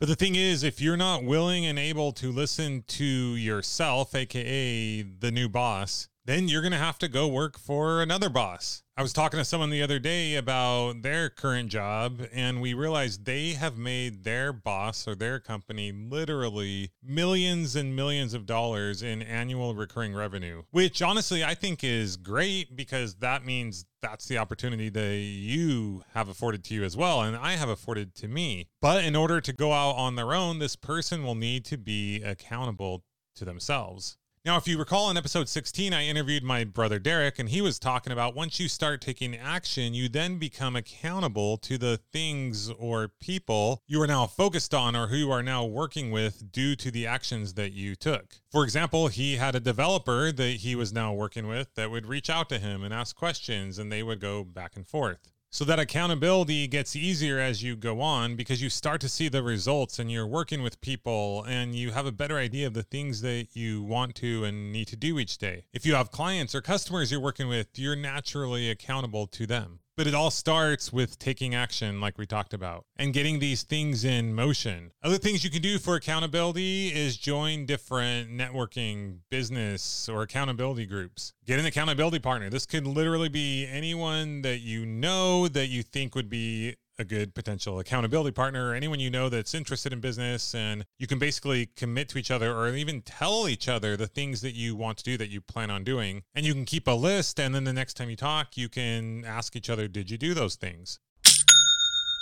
But 0.00 0.08
the 0.08 0.16
thing 0.16 0.34
is, 0.34 0.64
if 0.64 0.80
you're 0.80 0.96
not 0.96 1.22
willing 1.22 1.64
and 1.66 1.78
able 1.78 2.10
to 2.12 2.32
listen 2.32 2.82
to 2.88 3.04
yourself, 3.04 4.12
AKA 4.14 5.02
the 5.02 5.30
new 5.30 5.48
boss, 5.48 6.08
then 6.28 6.46
you're 6.46 6.60
going 6.60 6.72
to 6.72 6.76
have 6.76 6.98
to 6.98 7.08
go 7.08 7.26
work 7.26 7.58
for 7.58 8.02
another 8.02 8.28
boss. 8.28 8.82
I 8.98 9.00
was 9.00 9.14
talking 9.14 9.38
to 9.38 9.46
someone 9.46 9.70
the 9.70 9.82
other 9.82 9.98
day 9.98 10.34
about 10.34 11.00
their 11.00 11.30
current 11.30 11.70
job, 11.70 12.20
and 12.34 12.60
we 12.60 12.74
realized 12.74 13.24
they 13.24 13.52
have 13.52 13.78
made 13.78 14.24
their 14.24 14.52
boss 14.52 15.08
or 15.08 15.14
their 15.14 15.40
company 15.40 15.90
literally 15.90 16.90
millions 17.02 17.76
and 17.76 17.96
millions 17.96 18.34
of 18.34 18.44
dollars 18.44 19.02
in 19.02 19.22
annual 19.22 19.74
recurring 19.74 20.14
revenue, 20.14 20.64
which 20.70 21.00
honestly 21.00 21.42
I 21.42 21.54
think 21.54 21.82
is 21.82 22.18
great 22.18 22.76
because 22.76 23.14
that 23.16 23.46
means 23.46 23.86
that's 24.02 24.28
the 24.28 24.36
opportunity 24.36 24.90
that 24.90 25.16
you 25.16 26.04
have 26.12 26.28
afforded 26.28 26.62
to 26.64 26.74
you 26.74 26.84
as 26.84 26.94
well, 26.94 27.22
and 27.22 27.38
I 27.38 27.52
have 27.52 27.70
afforded 27.70 28.14
to 28.16 28.28
me. 28.28 28.68
But 28.82 29.02
in 29.02 29.16
order 29.16 29.40
to 29.40 29.52
go 29.54 29.72
out 29.72 29.92
on 29.92 30.16
their 30.16 30.34
own, 30.34 30.58
this 30.58 30.76
person 30.76 31.24
will 31.24 31.34
need 31.34 31.64
to 31.66 31.78
be 31.78 32.20
accountable 32.20 33.02
to 33.36 33.46
themselves. 33.46 34.18
Now, 34.48 34.56
if 34.56 34.66
you 34.66 34.78
recall 34.78 35.10
in 35.10 35.18
episode 35.18 35.46
16, 35.46 35.92
I 35.92 36.06
interviewed 36.06 36.42
my 36.42 36.64
brother 36.64 36.98
Derek, 36.98 37.38
and 37.38 37.50
he 37.50 37.60
was 37.60 37.78
talking 37.78 38.14
about 38.14 38.34
once 38.34 38.58
you 38.58 38.66
start 38.66 39.02
taking 39.02 39.36
action, 39.36 39.92
you 39.92 40.08
then 40.08 40.38
become 40.38 40.74
accountable 40.74 41.58
to 41.58 41.76
the 41.76 42.00
things 42.14 42.70
or 42.70 43.08
people 43.20 43.82
you 43.86 44.00
are 44.00 44.06
now 44.06 44.26
focused 44.26 44.72
on 44.72 44.96
or 44.96 45.08
who 45.08 45.16
you 45.16 45.30
are 45.30 45.42
now 45.42 45.66
working 45.66 46.10
with 46.10 46.50
due 46.50 46.74
to 46.76 46.90
the 46.90 47.06
actions 47.06 47.52
that 47.54 47.72
you 47.72 47.94
took. 47.94 48.36
For 48.50 48.64
example, 48.64 49.08
he 49.08 49.36
had 49.36 49.54
a 49.54 49.60
developer 49.60 50.32
that 50.32 50.52
he 50.52 50.74
was 50.74 50.94
now 50.94 51.12
working 51.12 51.46
with 51.46 51.74
that 51.74 51.90
would 51.90 52.06
reach 52.06 52.30
out 52.30 52.48
to 52.48 52.58
him 52.58 52.82
and 52.82 52.94
ask 52.94 53.14
questions, 53.14 53.78
and 53.78 53.92
they 53.92 54.02
would 54.02 54.18
go 54.18 54.44
back 54.44 54.76
and 54.76 54.88
forth. 54.88 55.30
So 55.50 55.64
that 55.64 55.78
accountability 55.78 56.66
gets 56.66 56.94
easier 56.94 57.38
as 57.38 57.62
you 57.62 57.74
go 57.74 58.02
on 58.02 58.36
because 58.36 58.60
you 58.60 58.68
start 58.68 59.00
to 59.00 59.08
see 59.08 59.30
the 59.30 59.42
results 59.42 59.98
and 59.98 60.12
you're 60.12 60.26
working 60.26 60.62
with 60.62 60.78
people 60.82 61.42
and 61.48 61.74
you 61.74 61.92
have 61.92 62.04
a 62.04 62.12
better 62.12 62.36
idea 62.36 62.66
of 62.66 62.74
the 62.74 62.82
things 62.82 63.22
that 63.22 63.48
you 63.54 63.82
want 63.82 64.14
to 64.16 64.44
and 64.44 64.70
need 64.70 64.88
to 64.88 64.96
do 64.96 65.18
each 65.18 65.38
day. 65.38 65.64
If 65.72 65.86
you 65.86 65.94
have 65.94 66.10
clients 66.10 66.54
or 66.54 66.60
customers 66.60 67.10
you're 67.10 67.20
working 67.20 67.48
with, 67.48 67.68
you're 67.76 67.96
naturally 67.96 68.68
accountable 68.68 69.26
to 69.28 69.46
them. 69.46 69.80
But 69.98 70.06
it 70.06 70.14
all 70.14 70.30
starts 70.30 70.92
with 70.92 71.18
taking 71.18 71.56
action, 71.56 72.00
like 72.00 72.18
we 72.18 72.24
talked 72.24 72.54
about, 72.54 72.84
and 72.98 73.12
getting 73.12 73.40
these 73.40 73.64
things 73.64 74.04
in 74.04 74.32
motion. 74.32 74.92
Other 75.02 75.18
things 75.18 75.42
you 75.42 75.50
can 75.50 75.60
do 75.60 75.76
for 75.80 75.96
accountability 75.96 76.94
is 76.94 77.16
join 77.16 77.66
different 77.66 78.30
networking, 78.30 79.16
business, 79.28 80.08
or 80.08 80.22
accountability 80.22 80.86
groups. 80.86 81.32
Get 81.46 81.58
an 81.58 81.66
accountability 81.66 82.20
partner. 82.20 82.48
This 82.48 82.64
could 82.64 82.86
literally 82.86 83.28
be 83.28 83.66
anyone 83.66 84.42
that 84.42 84.60
you 84.60 84.86
know 84.86 85.48
that 85.48 85.66
you 85.66 85.82
think 85.82 86.14
would 86.14 86.30
be 86.30 86.76
a 86.98 87.04
good 87.04 87.34
potential 87.34 87.78
accountability 87.78 88.32
partner 88.32 88.70
or 88.70 88.74
anyone 88.74 88.98
you 88.98 89.10
know 89.10 89.28
that's 89.28 89.54
interested 89.54 89.92
in 89.92 90.00
business 90.00 90.54
and 90.54 90.84
you 90.98 91.06
can 91.06 91.18
basically 91.18 91.66
commit 91.76 92.08
to 92.08 92.18
each 92.18 92.30
other 92.30 92.52
or 92.52 92.74
even 92.74 93.00
tell 93.02 93.48
each 93.48 93.68
other 93.68 93.96
the 93.96 94.06
things 94.06 94.40
that 94.40 94.54
you 94.54 94.74
want 94.74 94.98
to 94.98 95.04
do 95.04 95.16
that 95.16 95.30
you 95.30 95.40
plan 95.40 95.70
on 95.70 95.84
doing 95.84 96.22
and 96.34 96.44
you 96.44 96.52
can 96.52 96.64
keep 96.64 96.88
a 96.88 96.92
list 96.92 97.38
and 97.38 97.54
then 97.54 97.64
the 97.64 97.72
next 97.72 97.94
time 97.94 98.10
you 98.10 98.16
talk 98.16 98.56
you 98.56 98.68
can 98.68 99.24
ask 99.24 99.54
each 99.54 99.70
other 99.70 99.86
did 99.86 100.10
you 100.10 100.18
do 100.18 100.34
those 100.34 100.56
things 100.56 100.98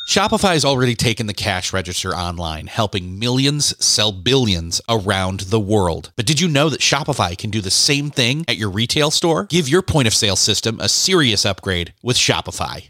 Shopify 0.07 0.53
has 0.53 0.65
already 0.65 0.95
taken 0.95 1.27
the 1.27 1.35
cash 1.35 1.73
register 1.73 2.15
online, 2.15 2.69
helping 2.69 3.19
millions 3.19 3.75
sell 3.85 4.13
billions 4.13 4.81
around 4.89 5.41
the 5.41 5.59
world. 5.59 6.13
But 6.15 6.27
did 6.27 6.41
you 6.41 6.47
know 6.47 6.69
that 6.69 6.79
Shopify 6.79 7.37
can 7.37 7.51
do 7.51 7.61
the 7.61 7.73
same 7.73 8.11
thing 8.11 8.45
at 8.47 8.57
your 8.57 8.71
retail 8.71 9.11
store? 9.11 9.47
Give 9.47 9.69
your 9.69 9.83
point 9.83 10.07
of 10.07 10.15
sale 10.15 10.37
system 10.37 10.79
a 10.79 10.89
serious 10.89 11.45
upgrade 11.45 11.93
with 12.05 12.17
Shopify. 12.17 12.89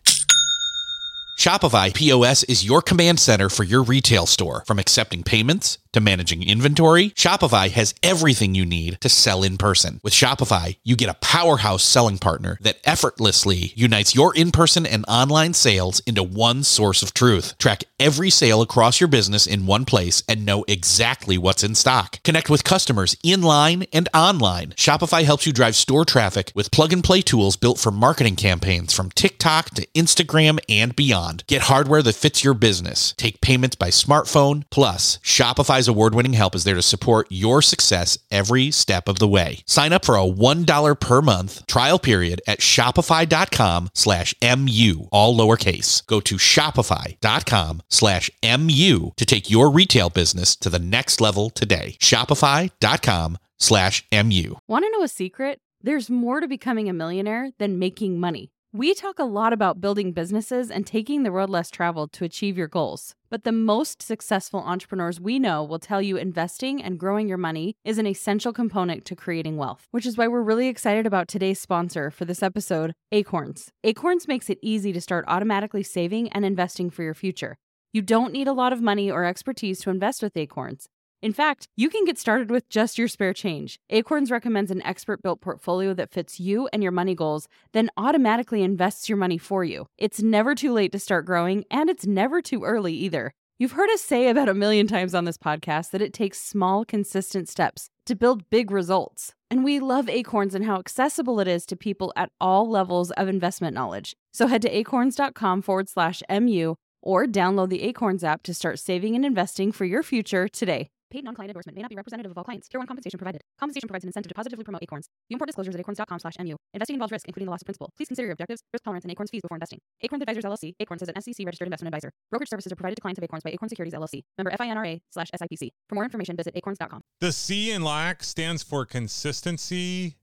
Shopify 1.37 1.93
POS 1.93 2.45
is 2.45 2.65
your 2.65 2.81
command 2.81 3.21
center 3.21 3.51
for 3.51 3.63
your 3.63 3.83
retail 3.83 4.25
store. 4.25 4.65
From 4.67 4.79
accepting 4.79 5.23
payments 5.23 5.77
to 5.97 6.01
managing 6.01 6.49
inventory, 6.49 7.11
Shopify 7.11 7.71
has 7.71 7.95
everything 8.03 8.55
you 8.55 8.65
need 8.65 9.01
to 9.01 9.09
sell 9.09 9.43
in 9.43 9.57
person. 9.57 9.99
With 10.03 10.13
Shopify, 10.13 10.77
you 10.85 10.95
get 10.95 11.09
a 11.09 11.15
powerhouse 11.15 11.83
selling 11.83 12.19
partner 12.19 12.59
that 12.61 12.77
effortlessly 12.85 13.73
unites 13.75 14.15
your 14.15 14.35
in 14.35 14.53
person 14.53 14.87
and 14.87 15.05
online 15.09 15.55
sales 15.55 16.01
into 16.01 16.23
one 16.23 16.63
source 16.63 17.03
of 17.03 17.15
truth. 17.15 17.57
Track 17.59 17.85
every 17.99 18.31
sale 18.31 18.61
across 18.61 19.01
your 19.01 19.09
business 19.09 19.47
in 19.47 19.67
one 19.67 19.87
place 19.87 20.23
and 20.29 20.45
know 20.45 20.65
exactly 20.69 21.39
what's 21.39 21.65
in 21.65 21.75
stock. 21.75 22.23
Connect 22.23 22.51
with 22.51 22.63
customers 22.63 23.17
in 23.23 23.43
line 23.43 23.87
and 23.93 24.09
online. 24.13 24.71
Shopify 24.77 25.25
helps 25.25 25.47
you 25.47 25.53
drive 25.53 25.75
store 25.75 26.05
traffic 26.05 26.53
with 26.55 26.71
plug 26.71 26.93
and 26.93 27.03
play 27.03 27.23
tools 27.23 27.57
built 27.57 27.79
for 27.79 27.91
marketing 27.91 28.37
campaigns 28.37 28.93
from 28.93 29.11
TikTok 29.11 29.71
to 29.71 29.87
Instagram 29.95 30.59
and 30.69 30.95
beyond. 30.95 31.45
Get 31.47 31.63
hardware 31.63 32.03
that 32.03 32.15
fits 32.15 32.45
your 32.45 32.55
business. 32.55 33.15
Take 33.17 33.41
payments 33.41 33.77
by 33.77 33.89
smartphone. 33.89 34.65
Plus, 34.71 35.19
Shopify's 35.23 35.86
award 35.89 36.15
winning 36.15 36.33
help 36.33 36.55
is 36.55 36.65
there 36.65 36.75
to 36.75 36.83
support 36.83 37.27
your 37.31 37.63
success 37.63 38.19
every 38.31 38.71
step 38.71 39.09
of 39.09 39.19
the 39.19 39.29
way. 39.29 39.63
Sign 39.67 39.93
up 39.93 40.05
for 40.05 40.17
a 40.17 40.27
$1 40.27 41.01
per 41.01 41.23
month 41.23 41.67
trial 41.67 41.99
period 41.99 42.41
at 42.47 42.61
shopify.com 42.61 43.91
slash 43.95 44.35
MU, 44.43 45.09
all 45.11 45.37
lowercase. 45.37 46.07
Go 46.07 46.21
to 46.21 46.37
shopify.com 46.37 47.83
slash 47.89 48.31
MU 48.43 49.11
to 49.17 49.27
take 49.27 49.51
your 49.51 49.71
retail 49.71 50.11
business 50.11 50.57
to 50.57 50.71
the 50.71 50.79
next 50.79 51.21
level 51.21 51.51
today. 51.51 51.97
Shopify.com 52.01 53.39
slash 53.59 54.05
MU. 54.13 54.55
Want 54.69 54.85
to 54.85 54.91
know 54.91 55.03
a 55.03 55.09
secret? 55.09 55.61
There's 55.83 56.11
more 56.11 56.41
to 56.41 56.49
becoming 56.49 56.89
a 56.89 56.93
millionaire 56.93 57.51
than 57.59 57.79
making 57.79 58.19
money. 58.19 58.51
We 58.79 58.93
talk 58.93 59.19
a 59.19 59.25
lot 59.25 59.55
about 59.55 59.81
building 59.81 60.13
businesses 60.13 60.71
and 60.71 60.87
taking 60.87 61.23
the 61.23 61.31
road 61.31 61.49
less 61.49 61.71
traveled 61.71 62.13
to 62.13 62.27
achieve 62.27 62.59
your 62.59 62.69
goals. 62.69 63.15
But 63.31 63.45
the 63.45 63.51
most 63.51 64.03
successful 64.03 64.61
entrepreneurs 64.61 65.19
we 65.19 65.39
know 65.39 65.65
will 65.65 65.79
tell 65.79 66.03
you 66.03 66.19
investing 66.19 66.83
and 66.83 66.99
growing 66.99 67.27
your 67.27 67.39
money 67.39 67.75
is 67.87 67.97
an 67.97 68.07
essential 68.07 68.53
component 68.53 69.07
to 69.07 69.17
creating 69.17 69.57
wealth, 69.57 69.89
which 69.93 70.05
is 70.05 70.19
why 70.19 70.29
we're 70.29 70.43
really 70.43 70.69
excited 70.69 71.07
about 71.07 71.27
today's 71.27 71.59
sponsor 71.59 72.11
for 72.11 72.27
this 72.27 72.43
episode, 72.43 72.93
Acorns. 73.13 73.71
Acorns 73.83 74.29
makes 74.29 74.51
it 74.51 74.59
easy 74.61 74.93
to 74.93 75.01
start 75.01 75.25
automatically 75.27 75.83
saving 75.83 76.29
and 76.33 76.45
investing 76.45 76.91
for 76.91 77.03
your 77.03 77.15
future. 77.15 77.57
You 77.95 78.03
don't 78.03 78.31
need 78.31 78.47
a 78.47 78.53
lot 78.53 78.75
of 78.75 78.83
money 78.83 79.11
or 79.11 79.25
expertise 79.25 79.81
to 79.81 79.91
invest 79.91 80.23
with 80.23 80.37
Acorns. 80.37 80.87
In 81.27 81.33
fact, 81.33 81.67
you 81.75 81.91
can 81.91 82.05
get 82.05 82.19
started 82.19 82.53
with 82.53 82.69
just 82.69 82.99
your 82.99 83.09
spare 83.09 83.33
change. 83.33 83.81
Acorns 83.91 84.31
recommends 84.31 84.71
an 84.71 84.81
expert 84.83 85.25
built 85.25 85.41
portfolio 85.41 85.93
that 85.93 86.13
fits 86.13 86.39
you 86.39 86.69
and 86.73 86.85
your 86.85 86.93
money 86.93 87.17
goals, 87.17 87.49
then 87.73 87.91
automatically 87.97 88.63
invests 88.63 89.09
your 89.09 89.19
money 89.19 89.37
for 89.37 89.65
you. 89.65 89.89
It's 89.99 90.23
never 90.23 90.55
too 90.55 90.73
late 90.73 90.93
to 90.93 91.01
start 91.01 91.27
growing, 91.27 91.65
and 91.69 91.91
it's 91.91 92.07
never 92.07 92.41
too 92.41 92.63
early 92.63 92.93
either. 92.93 93.33
You've 93.59 93.73
heard 93.73 93.91
us 93.91 94.03
say 94.03 94.29
about 94.29 94.49
a 94.49 94.55
million 94.55 94.87
times 94.87 95.17
on 95.17 95.25
this 95.25 95.37
podcast 95.37 95.91
that 95.91 96.01
it 96.01 96.13
takes 96.13 96.39
small, 96.39 96.85
consistent 96.85 97.49
steps 97.49 97.91
to 98.05 98.15
build 98.15 98.49
big 98.49 98.71
results. 98.71 99.35
And 99.51 99.65
we 99.65 99.81
love 99.81 100.09
Acorns 100.09 100.55
and 100.55 100.65
how 100.65 100.77
accessible 100.77 101.41
it 101.41 101.49
is 101.49 101.67
to 101.67 101.75
people 101.75 102.13
at 102.15 102.31
all 102.41 102.71
levels 102.71 103.11
of 103.11 103.27
investment 103.27 103.75
knowledge. 103.75 104.15
So 104.33 104.47
head 104.47 104.63
to 104.63 104.69
acorns.com 104.69 105.63
forward 105.63 105.89
slash 105.89 106.23
MU 106.31 106.77
or 107.03 107.27
download 107.27 107.71
the 107.71 107.83
Acorns 107.83 108.23
app 108.23 108.45
to 108.45 108.55
start 108.55 108.79
saving 108.79 109.17
and 109.17 109.25
investing 109.25 109.73
for 109.73 109.85
your 109.85 110.05
future 110.05 110.47
today. 110.47 110.89
Paid 111.11 111.25
non-client 111.25 111.51
endorsement 111.51 111.77
may 111.77 111.83
not 111.83 111.91
be 111.91 111.97
representative 111.97 112.31
of 112.33 112.39
all 112.39 112.45
clients. 112.45 112.69
Tier 112.69 112.81
1 112.81 112.87
compensation 112.87 113.19
provided. 113.19 113.43
Compensation 113.59 113.89
provides 113.89 114.05
an 114.05 114.09
incentive 114.09 114.29
to 114.31 114.35
positively 114.35 114.65
promote 114.65 114.83
Acorns. 114.83 115.07
View 115.29 115.37
important 115.37 115.49
disclosures 115.49 115.75
at 115.75 115.81
acorns.com 115.81 116.19
slash 116.19 116.35
MU. 116.41 116.57
Investing 116.75 116.95
involves 116.95 117.13
risk, 117.13 117.27
including 117.29 117.47
the 117.47 117.51
loss 117.51 117.63
of 117.63 117.67
principal. 117.67 117.91
Please 117.97 118.09
consider 118.09 118.27
your 118.27 118.33
objectives, 118.33 118.63
risk 118.73 118.83
tolerance, 118.85 119.05
and 119.05 119.13
Acorns 119.13 119.31
fees 119.31 119.43
before 119.43 119.57
investing. 119.57 119.79
Acorns 120.03 120.23
Advisors 120.23 120.45
LLC. 120.45 120.75
Acorns 120.81 121.03
is 121.03 121.09
an 121.09 121.21
SEC-registered 121.21 121.67
investment 121.67 121.95
advisor. 121.95 122.11
Brokerage 122.31 122.51
services 122.51 122.73
are 122.73 122.77
provided 122.77 122.97
to 122.97 123.03
clients 123.03 123.19
of 123.19 123.25
Acorns 123.25 123.45
by 123.45 123.51
Acorn 123.51 123.69
Securities 123.69 123.95
LLC. 123.95 124.23
Member 124.37 124.51
FINRA 124.51 125.01
slash 125.11 125.31
SIPC. 125.31 125.71
For 125.89 125.95
more 125.95 126.05
information, 126.05 126.37
visit 126.37 126.57
acorns.com. 126.57 127.01
The 127.21 127.33
C 127.33 127.71
in 127.71 127.83
lack 127.83 128.25
stands 128.25 128.63
for 128.63 128.85
consistency 128.85 130.17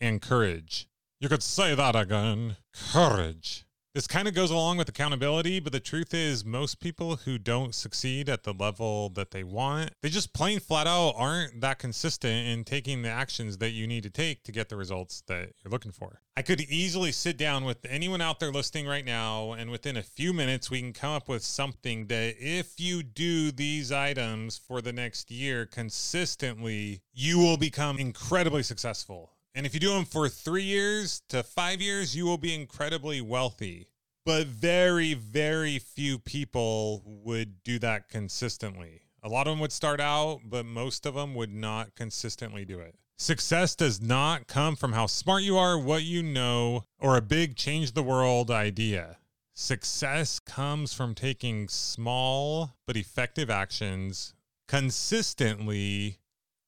and 0.00 0.22
courage. 0.22 0.88
You 1.20 1.28
could 1.28 1.42
say 1.42 1.74
that 1.74 1.96
again. 1.96 2.56
Courage. 2.92 3.67
This 3.98 4.06
kind 4.06 4.28
of 4.28 4.34
goes 4.34 4.52
along 4.52 4.76
with 4.76 4.88
accountability, 4.88 5.58
but 5.58 5.72
the 5.72 5.80
truth 5.80 6.14
is, 6.14 6.44
most 6.44 6.78
people 6.78 7.16
who 7.16 7.36
don't 7.36 7.74
succeed 7.74 8.28
at 8.28 8.44
the 8.44 8.52
level 8.52 9.08
that 9.08 9.32
they 9.32 9.42
want, 9.42 9.90
they 10.02 10.08
just 10.08 10.32
plain 10.32 10.60
flat 10.60 10.86
out 10.86 11.14
aren't 11.16 11.60
that 11.62 11.80
consistent 11.80 12.46
in 12.46 12.62
taking 12.62 13.02
the 13.02 13.08
actions 13.08 13.58
that 13.58 13.70
you 13.70 13.88
need 13.88 14.04
to 14.04 14.10
take 14.10 14.44
to 14.44 14.52
get 14.52 14.68
the 14.68 14.76
results 14.76 15.24
that 15.26 15.48
you're 15.64 15.72
looking 15.72 15.90
for. 15.90 16.20
I 16.36 16.42
could 16.42 16.60
easily 16.60 17.10
sit 17.10 17.36
down 17.36 17.64
with 17.64 17.84
anyone 17.86 18.20
out 18.20 18.38
there 18.38 18.52
listening 18.52 18.86
right 18.86 19.04
now, 19.04 19.50
and 19.50 19.68
within 19.68 19.96
a 19.96 20.04
few 20.04 20.32
minutes, 20.32 20.70
we 20.70 20.80
can 20.80 20.92
come 20.92 21.10
up 21.10 21.28
with 21.28 21.42
something 21.42 22.06
that 22.06 22.36
if 22.38 22.78
you 22.78 23.02
do 23.02 23.50
these 23.50 23.90
items 23.90 24.56
for 24.56 24.80
the 24.80 24.92
next 24.92 25.28
year 25.28 25.66
consistently, 25.66 27.02
you 27.12 27.40
will 27.40 27.56
become 27.56 27.98
incredibly 27.98 28.62
successful. 28.62 29.32
And 29.58 29.66
if 29.66 29.74
you 29.74 29.80
do 29.80 29.92
them 29.92 30.04
for 30.04 30.28
three 30.28 30.62
years 30.62 31.20
to 31.30 31.42
five 31.42 31.80
years, 31.80 32.14
you 32.14 32.24
will 32.24 32.38
be 32.38 32.54
incredibly 32.54 33.20
wealthy. 33.20 33.88
But 34.24 34.46
very, 34.46 35.14
very 35.14 35.80
few 35.80 36.20
people 36.20 37.02
would 37.04 37.64
do 37.64 37.80
that 37.80 38.08
consistently. 38.08 39.02
A 39.20 39.28
lot 39.28 39.48
of 39.48 39.54
them 39.54 39.58
would 39.58 39.72
start 39.72 39.98
out, 39.98 40.42
but 40.44 40.64
most 40.64 41.06
of 41.06 41.14
them 41.14 41.34
would 41.34 41.52
not 41.52 41.96
consistently 41.96 42.64
do 42.64 42.78
it. 42.78 42.94
Success 43.18 43.74
does 43.74 44.00
not 44.00 44.46
come 44.46 44.76
from 44.76 44.92
how 44.92 45.08
smart 45.08 45.42
you 45.42 45.58
are, 45.58 45.76
what 45.76 46.04
you 46.04 46.22
know, 46.22 46.84
or 47.00 47.16
a 47.16 47.20
big 47.20 47.56
change 47.56 47.94
the 47.94 48.02
world 48.04 48.52
idea. 48.52 49.18
Success 49.54 50.38
comes 50.38 50.94
from 50.94 51.16
taking 51.16 51.66
small 51.66 52.76
but 52.86 52.96
effective 52.96 53.50
actions 53.50 54.34
consistently 54.68 56.18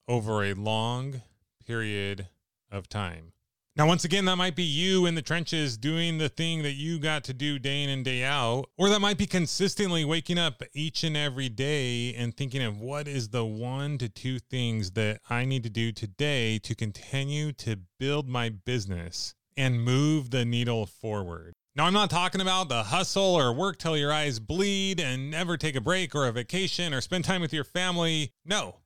over 0.08 0.42
a 0.42 0.54
long 0.54 1.22
period 1.64 2.26
of 2.70 2.88
time. 2.88 3.32
Now, 3.76 3.86
once 3.86 4.04
again, 4.04 4.24
that 4.24 4.36
might 4.36 4.56
be 4.56 4.64
you 4.64 5.06
in 5.06 5.14
the 5.14 5.22
trenches 5.22 5.78
doing 5.78 6.18
the 6.18 6.28
thing 6.28 6.62
that 6.64 6.72
you 6.72 6.98
got 6.98 7.22
to 7.24 7.32
do 7.32 7.58
day 7.58 7.84
in 7.84 7.88
and 7.88 8.04
day 8.04 8.24
out, 8.24 8.66
or 8.76 8.88
that 8.88 9.00
might 9.00 9.16
be 9.16 9.26
consistently 9.26 10.04
waking 10.04 10.38
up 10.38 10.62
each 10.74 11.04
and 11.04 11.16
every 11.16 11.48
day 11.48 12.12
and 12.14 12.36
thinking 12.36 12.62
of 12.62 12.80
what 12.80 13.06
is 13.06 13.28
the 13.28 13.44
one 13.44 13.96
to 13.98 14.08
two 14.08 14.40
things 14.40 14.90
that 14.90 15.20
I 15.30 15.44
need 15.44 15.62
to 15.62 15.70
do 15.70 15.92
today 15.92 16.58
to 16.58 16.74
continue 16.74 17.52
to 17.52 17.76
build 17.98 18.28
my 18.28 18.48
business 18.48 19.34
and 19.56 19.82
move 19.82 20.30
the 20.30 20.44
needle 20.44 20.84
forward. 20.84 21.54
Now, 21.76 21.86
I'm 21.86 21.94
not 21.94 22.10
talking 22.10 22.40
about 22.40 22.68
the 22.68 22.82
hustle 22.82 23.38
or 23.38 23.52
work 23.52 23.78
till 23.78 23.96
your 23.96 24.12
eyes 24.12 24.40
bleed 24.40 24.98
and 24.98 25.30
never 25.30 25.56
take 25.56 25.76
a 25.76 25.80
break 25.80 26.14
or 26.14 26.26
a 26.26 26.32
vacation 26.32 26.92
or 26.92 27.00
spend 27.00 27.24
time 27.24 27.40
with 27.40 27.52
your 27.52 27.64
family. 27.64 28.32
No, 28.44 28.80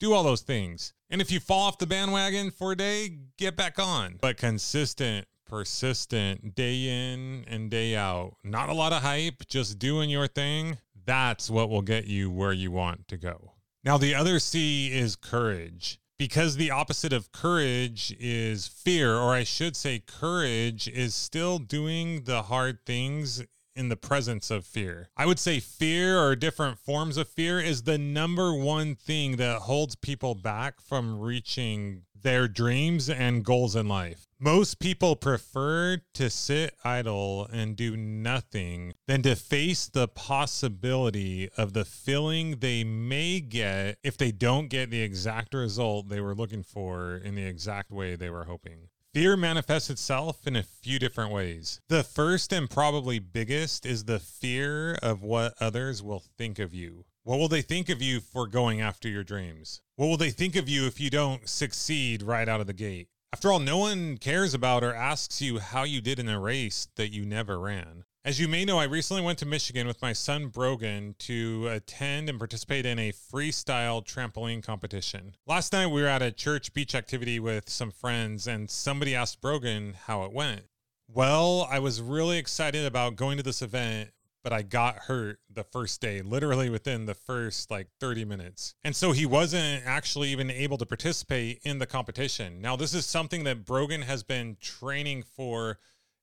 do 0.00 0.14
all 0.14 0.24
those 0.24 0.40
things. 0.40 0.94
And 1.10 1.20
if 1.20 1.32
you 1.32 1.40
fall 1.40 1.62
off 1.62 1.78
the 1.78 1.86
bandwagon 1.86 2.52
for 2.52 2.72
a 2.72 2.76
day, 2.76 3.18
get 3.36 3.56
back 3.56 3.80
on. 3.80 4.18
But 4.20 4.36
consistent, 4.36 5.26
persistent, 5.44 6.54
day 6.54 7.12
in 7.12 7.44
and 7.48 7.68
day 7.68 7.96
out. 7.96 8.36
Not 8.44 8.68
a 8.68 8.74
lot 8.74 8.92
of 8.92 9.02
hype, 9.02 9.46
just 9.48 9.80
doing 9.80 10.08
your 10.08 10.28
thing. 10.28 10.78
That's 11.04 11.50
what 11.50 11.68
will 11.68 11.82
get 11.82 12.06
you 12.06 12.30
where 12.30 12.52
you 12.52 12.70
want 12.70 13.08
to 13.08 13.16
go. 13.16 13.54
Now, 13.82 13.98
the 13.98 14.14
other 14.14 14.38
C 14.38 14.92
is 14.92 15.16
courage. 15.16 15.98
Because 16.16 16.56
the 16.56 16.70
opposite 16.70 17.14
of 17.14 17.32
courage 17.32 18.14
is 18.20 18.68
fear, 18.68 19.16
or 19.16 19.32
I 19.32 19.42
should 19.42 19.74
say, 19.74 20.00
courage 20.00 20.86
is 20.86 21.14
still 21.14 21.58
doing 21.58 22.24
the 22.24 22.42
hard 22.42 22.84
things 22.84 23.42
in 23.80 23.88
the 23.88 23.96
presence 23.96 24.50
of 24.50 24.66
fear. 24.66 25.08
I 25.16 25.24
would 25.24 25.38
say 25.38 25.58
fear 25.58 26.20
or 26.20 26.36
different 26.36 26.78
forms 26.78 27.16
of 27.16 27.28
fear 27.28 27.58
is 27.58 27.82
the 27.82 27.96
number 27.96 28.54
one 28.54 28.94
thing 28.94 29.36
that 29.38 29.62
holds 29.62 29.96
people 29.96 30.34
back 30.34 30.82
from 30.82 31.18
reaching 31.18 32.02
their 32.22 32.46
dreams 32.46 33.08
and 33.08 33.42
goals 33.42 33.74
in 33.74 33.88
life. 33.88 34.26
Most 34.38 34.78
people 34.78 35.16
prefer 35.16 36.02
to 36.12 36.28
sit 36.28 36.74
idle 36.84 37.48
and 37.50 37.74
do 37.74 37.96
nothing 37.96 38.92
than 39.06 39.22
to 39.22 39.34
face 39.34 39.86
the 39.86 40.08
possibility 40.08 41.48
of 41.56 41.72
the 41.72 41.86
feeling 41.86 42.58
they 42.58 42.84
may 42.84 43.40
get 43.40 43.96
if 44.02 44.18
they 44.18 44.30
don't 44.30 44.68
get 44.68 44.90
the 44.90 45.00
exact 45.00 45.54
result 45.54 46.10
they 46.10 46.20
were 46.20 46.34
looking 46.34 46.62
for 46.62 47.16
in 47.16 47.34
the 47.34 47.44
exact 47.44 47.90
way 47.90 48.14
they 48.14 48.30
were 48.30 48.44
hoping. 48.44 48.88
Fear 49.12 49.38
manifests 49.38 49.90
itself 49.90 50.46
in 50.46 50.54
a 50.54 50.62
few 50.62 51.00
different 51.00 51.32
ways. 51.32 51.80
The 51.88 52.04
first 52.04 52.52
and 52.52 52.70
probably 52.70 53.18
biggest 53.18 53.84
is 53.84 54.04
the 54.04 54.20
fear 54.20 54.94
of 55.02 55.20
what 55.20 55.54
others 55.60 56.00
will 56.00 56.22
think 56.38 56.60
of 56.60 56.72
you. 56.72 57.06
What 57.24 57.40
will 57.40 57.48
they 57.48 57.60
think 57.60 57.88
of 57.88 58.00
you 58.00 58.20
for 58.20 58.46
going 58.46 58.80
after 58.80 59.08
your 59.08 59.24
dreams? 59.24 59.80
What 59.96 60.06
will 60.06 60.16
they 60.16 60.30
think 60.30 60.54
of 60.54 60.68
you 60.68 60.86
if 60.86 61.00
you 61.00 61.10
don't 61.10 61.48
succeed 61.48 62.22
right 62.22 62.48
out 62.48 62.60
of 62.60 62.68
the 62.68 62.72
gate? 62.72 63.08
After 63.32 63.50
all, 63.50 63.58
no 63.58 63.78
one 63.78 64.16
cares 64.16 64.54
about 64.54 64.84
or 64.84 64.94
asks 64.94 65.42
you 65.42 65.58
how 65.58 65.82
you 65.82 66.00
did 66.00 66.20
in 66.20 66.28
a 66.28 66.38
race 66.38 66.86
that 66.94 67.12
you 67.12 67.26
never 67.26 67.58
ran. 67.58 68.04
As 68.22 68.38
you 68.38 68.48
may 68.48 68.66
know, 68.66 68.78
I 68.78 68.84
recently 68.84 69.22
went 69.22 69.38
to 69.38 69.46
Michigan 69.46 69.86
with 69.86 70.02
my 70.02 70.12
son 70.12 70.48
Brogan 70.48 71.14
to 71.20 71.68
attend 71.68 72.28
and 72.28 72.38
participate 72.38 72.84
in 72.84 72.98
a 72.98 73.12
freestyle 73.12 74.04
trampoline 74.04 74.62
competition. 74.62 75.36
Last 75.46 75.72
night 75.72 75.86
we 75.86 76.02
were 76.02 76.06
at 76.06 76.20
a 76.20 76.30
church 76.30 76.74
beach 76.74 76.94
activity 76.94 77.40
with 77.40 77.70
some 77.70 77.90
friends, 77.90 78.46
and 78.46 78.68
somebody 78.68 79.14
asked 79.14 79.40
Brogan 79.40 79.94
how 80.04 80.24
it 80.24 80.34
went. 80.34 80.64
Well, 81.08 81.66
I 81.70 81.78
was 81.78 82.02
really 82.02 82.36
excited 82.36 82.84
about 82.84 83.16
going 83.16 83.38
to 83.38 83.42
this 83.42 83.62
event, 83.62 84.10
but 84.44 84.52
I 84.52 84.60
got 84.60 84.96
hurt 84.96 85.38
the 85.50 85.64
first 85.64 86.02
day, 86.02 86.20
literally 86.20 86.68
within 86.68 87.06
the 87.06 87.14
first 87.14 87.70
like 87.70 87.88
30 88.00 88.26
minutes. 88.26 88.74
And 88.84 88.94
so 88.94 89.12
he 89.12 89.24
wasn't 89.24 89.82
actually 89.86 90.28
even 90.28 90.50
able 90.50 90.76
to 90.76 90.84
participate 90.84 91.60
in 91.62 91.78
the 91.78 91.86
competition. 91.86 92.60
Now, 92.60 92.76
this 92.76 92.92
is 92.92 93.06
something 93.06 93.44
that 93.44 93.64
Brogan 93.64 94.02
has 94.02 94.22
been 94.22 94.58
training 94.60 95.22
for 95.22 95.78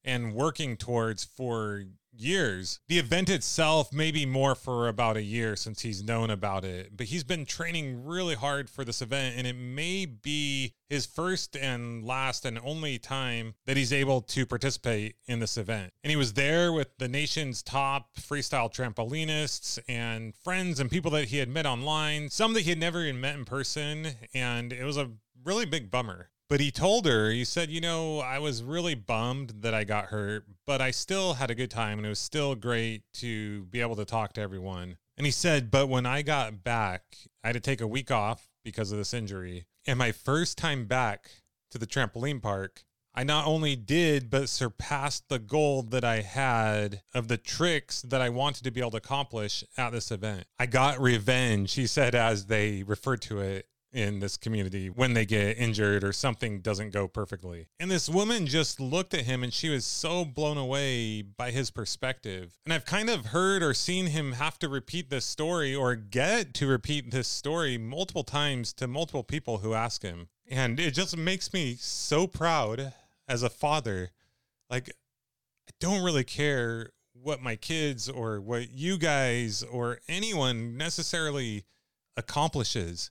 and 0.08 0.34
working 0.34 0.78
towards 0.78 1.26
for 1.26 1.84
years. 2.20 2.80
The 2.88 2.98
event 2.98 3.30
itself 3.30 3.94
may 3.94 4.10
be 4.10 4.26
more 4.26 4.56
for 4.56 4.88
about 4.88 5.18
a 5.18 5.22
year 5.22 5.56
since 5.56 5.82
he's 5.82 6.04
known 6.04 6.30
about 6.30 6.64
it, 6.64 6.96
but 6.96 7.08
he's 7.08 7.24
been 7.24 7.46
training 7.46 8.06
really 8.06 8.36
hard 8.36 8.70
for 8.70 8.84
this 8.84 9.02
event, 9.02 9.36
and 9.38 9.46
it 9.46 9.56
may 9.56 10.06
be 10.06 10.74
his 10.90 11.06
first 11.06 11.56
and 11.56 12.04
last 12.04 12.46
and 12.46 12.58
only 12.64 12.98
time 12.98 13.54
that 13.66 13.78
he's 13.78 13.94
able 13.94 14.22
to 14.22 14.46
participate 14.46 15.16
in 15.28 15.40
this 15.40 15.58
event. 15.58 15.94
And 16.04 16.10
he 16.10 16.18
was 16.18 16.34
there 16.34 16.72
with 16.72 16.98
the 16.98 17.08
nation's 17.08 17.62
top 17.62 18.16
freestyle 18.16 18.74
trampolinists 18.74 19.78
and 19.88 20.34
friends 20.36 20.80
and 20.80 20.90
people 20.90 21.12
that 21.12 21.26
he 21.26 21.38
had 21.38 21.50
met 21.50 21.66
online, 21.66 22.30
some 22.30 22.54
that 22.54 22.62
he 22.62 22.72
had 22.72 22.80
never 22.80 23.04
even 23.04 23.22
met 23.22 23.36
in 23.36 23.46
person, 23.46 24.08
and 24.34 24.74
it 24.74 24.86
was 24.86 24.98
a 24.98 25.12
really 25.44 25.66
big 25.66 25.92
bummer. 25.92 26.30
But 26.50 26.62
he 26.62 26.72
told 26.72 27.06
her, 27.06 27.30
he 27.30 27.44
said, 27.44 27.70
you 27.70 27.82
know, 27.82 28.20
I 28.20 28.40
was 28.40 28.64
really 28.64 28.96
bummed 28.96 29.62
that 29.62 29.74
I 29.74 29.84
got 29.84 30.06
hurt, 30.06 30.46
but 30.66 30.82
I 30.82 30.92
still 30.92 31.34
had 31.34 31.52
a 31.52 31.56
good 31.56 31.70
time 31.70 32.00
and 32.00 32.06
it 32.06 32.10
was 32.10 32.20
still 32.20 32.56
great 32.56 33.04
to 33.16 33.64
be 33.66 33.82
able 33.82 33.98
to 33.98 34.06
talk 34.06 34.32
to 34.34 34.42
everyone. 34.42 34.98
And 35.18 35.26
he 35.26 35.32
said, 35.32 35.70
but 35.70 35.90
when 35.90 36.06
I 36.06 36.22
got 36.22 36.64
back, 36.64 37.04
I 37.44 37.48
had 37.48 37.54
to 37.54 37.60
take 37.60 37.82
a 37.82 37.88
week 37.88 38.12
off 38.12 38.48
because 38.64 38.94
of 38.94 38.98
this 38.98 39.14
injury. 39.14 39.66
And 39.86 40.00
my 40.00 40.14
first 40.14 40.58
time 40.58 40.86
back 40.86 41.32
to 41.72 41.78
the 41.78 41.88
trampoline 41.88 42.42
park, 42.42 42.84
I 43.14 43.24
not 43.24 43.46
only 43.46 43.76
did, 43.76 44.30
but 44.30 44.48
surpassed 44.48 45.28
the 45.28 45.40
goal 45.40 45.82
that 45.82 46.06
I 46.06 46.22
had 46.22 47.02
of 47.14 47.28
the 47.28 47.38
tricks 47.38 48.04
that 48.04 48.22
I 48.22 48.30
wanted 48.30 48.64
to 48.64 48.72
be 48.72 48.80
able 48.80 48.92
to 48.92 48.98
accomplish 48.98 49.66
at 49.76 49.92
this 49.92 50.12
event. 50.12 50.46
I 50.60 50.68
got 50.68 51.02
revenge, 51.02 51.74
he 51.74 51.88
said, 51.88 52.16
as 52.16 52.46
they 52.46 52.84
referred 52.84 53.22
to 53.24 53.40
it 53.40 53.68
in 53.98 54.20
this 54.20 54.38
community 54.38 54.90
when 54.90 55.14
they 55.14 55.26
get 55.26 55.58
injured 55.58 56.04
or 56.04 56.14
something 56.14 56.62
doesn't 56.62 56.92
go 56.92 57.08
perfectly. 57.08 57.68
And 57.80 57.90
this 57.90 58.08
woman 58.08 58.46
just 58.46 58.80
looked 58.80 59.16
at 59.16 59.26
him 59.26 59.44
and 59.44 59.52
she 59.52 59.70
was 59.70 59.86
so 59.86 60.24
blown 60.24 60.58
away 60.58 61.24
by 61.24 61.50
his 61.50 61.72
perspective. 61.72 62.60
And 62.64 62.74
I've 62.74 62.86
kind 62.86 63.10
of 63.10 63.28
heard 63.28 63.64
or 63.64 63.74
seen 63.74 64.08
him 64.08 64.34
have 64.34 64.60
to 64.60 64.70
repeat 64.70 65.10
this 65.10 65.26
story 65.26 65.74
or 65.74 65.96
get 65.96 66.54
to 66.56 66.68
repeat 66.68 67.10
this 67.10 67.28
story 67.28 67.80
multiple 67.80 68.24
times 68.24 68.72
to 68.74 68.88
multiple 68.88 69.24
people 69.24 69.58
who 69.60 69.74
ask 69.74 70.04
him. 70.04 70.28
And 70.48 70.80
it 70.80 70.94
just 70.94 71.18
makes 71.18 71.52
me 71.52 71.76
so 71.80 72.28
proud 72.28 72.94
as 73.28 73.42
a 73.42 73.50
father. 73.50 74.12
Like, 74.70 74.90
I 74.90 75.72
don't 75.80 76.04
really 76.04 76.24
care 76.24 76.92
what 77.14 77.42
my 77.42 77.56
kids 77.56 78.08
or 78.08 78.40
what 78.40 78.70
you 78.70 79.00
guys 79.00 79.64
or 79.64 80.00
anyone 80.08 80.78
necessarily 80.78 81.66
accomplishes 82.16 83.10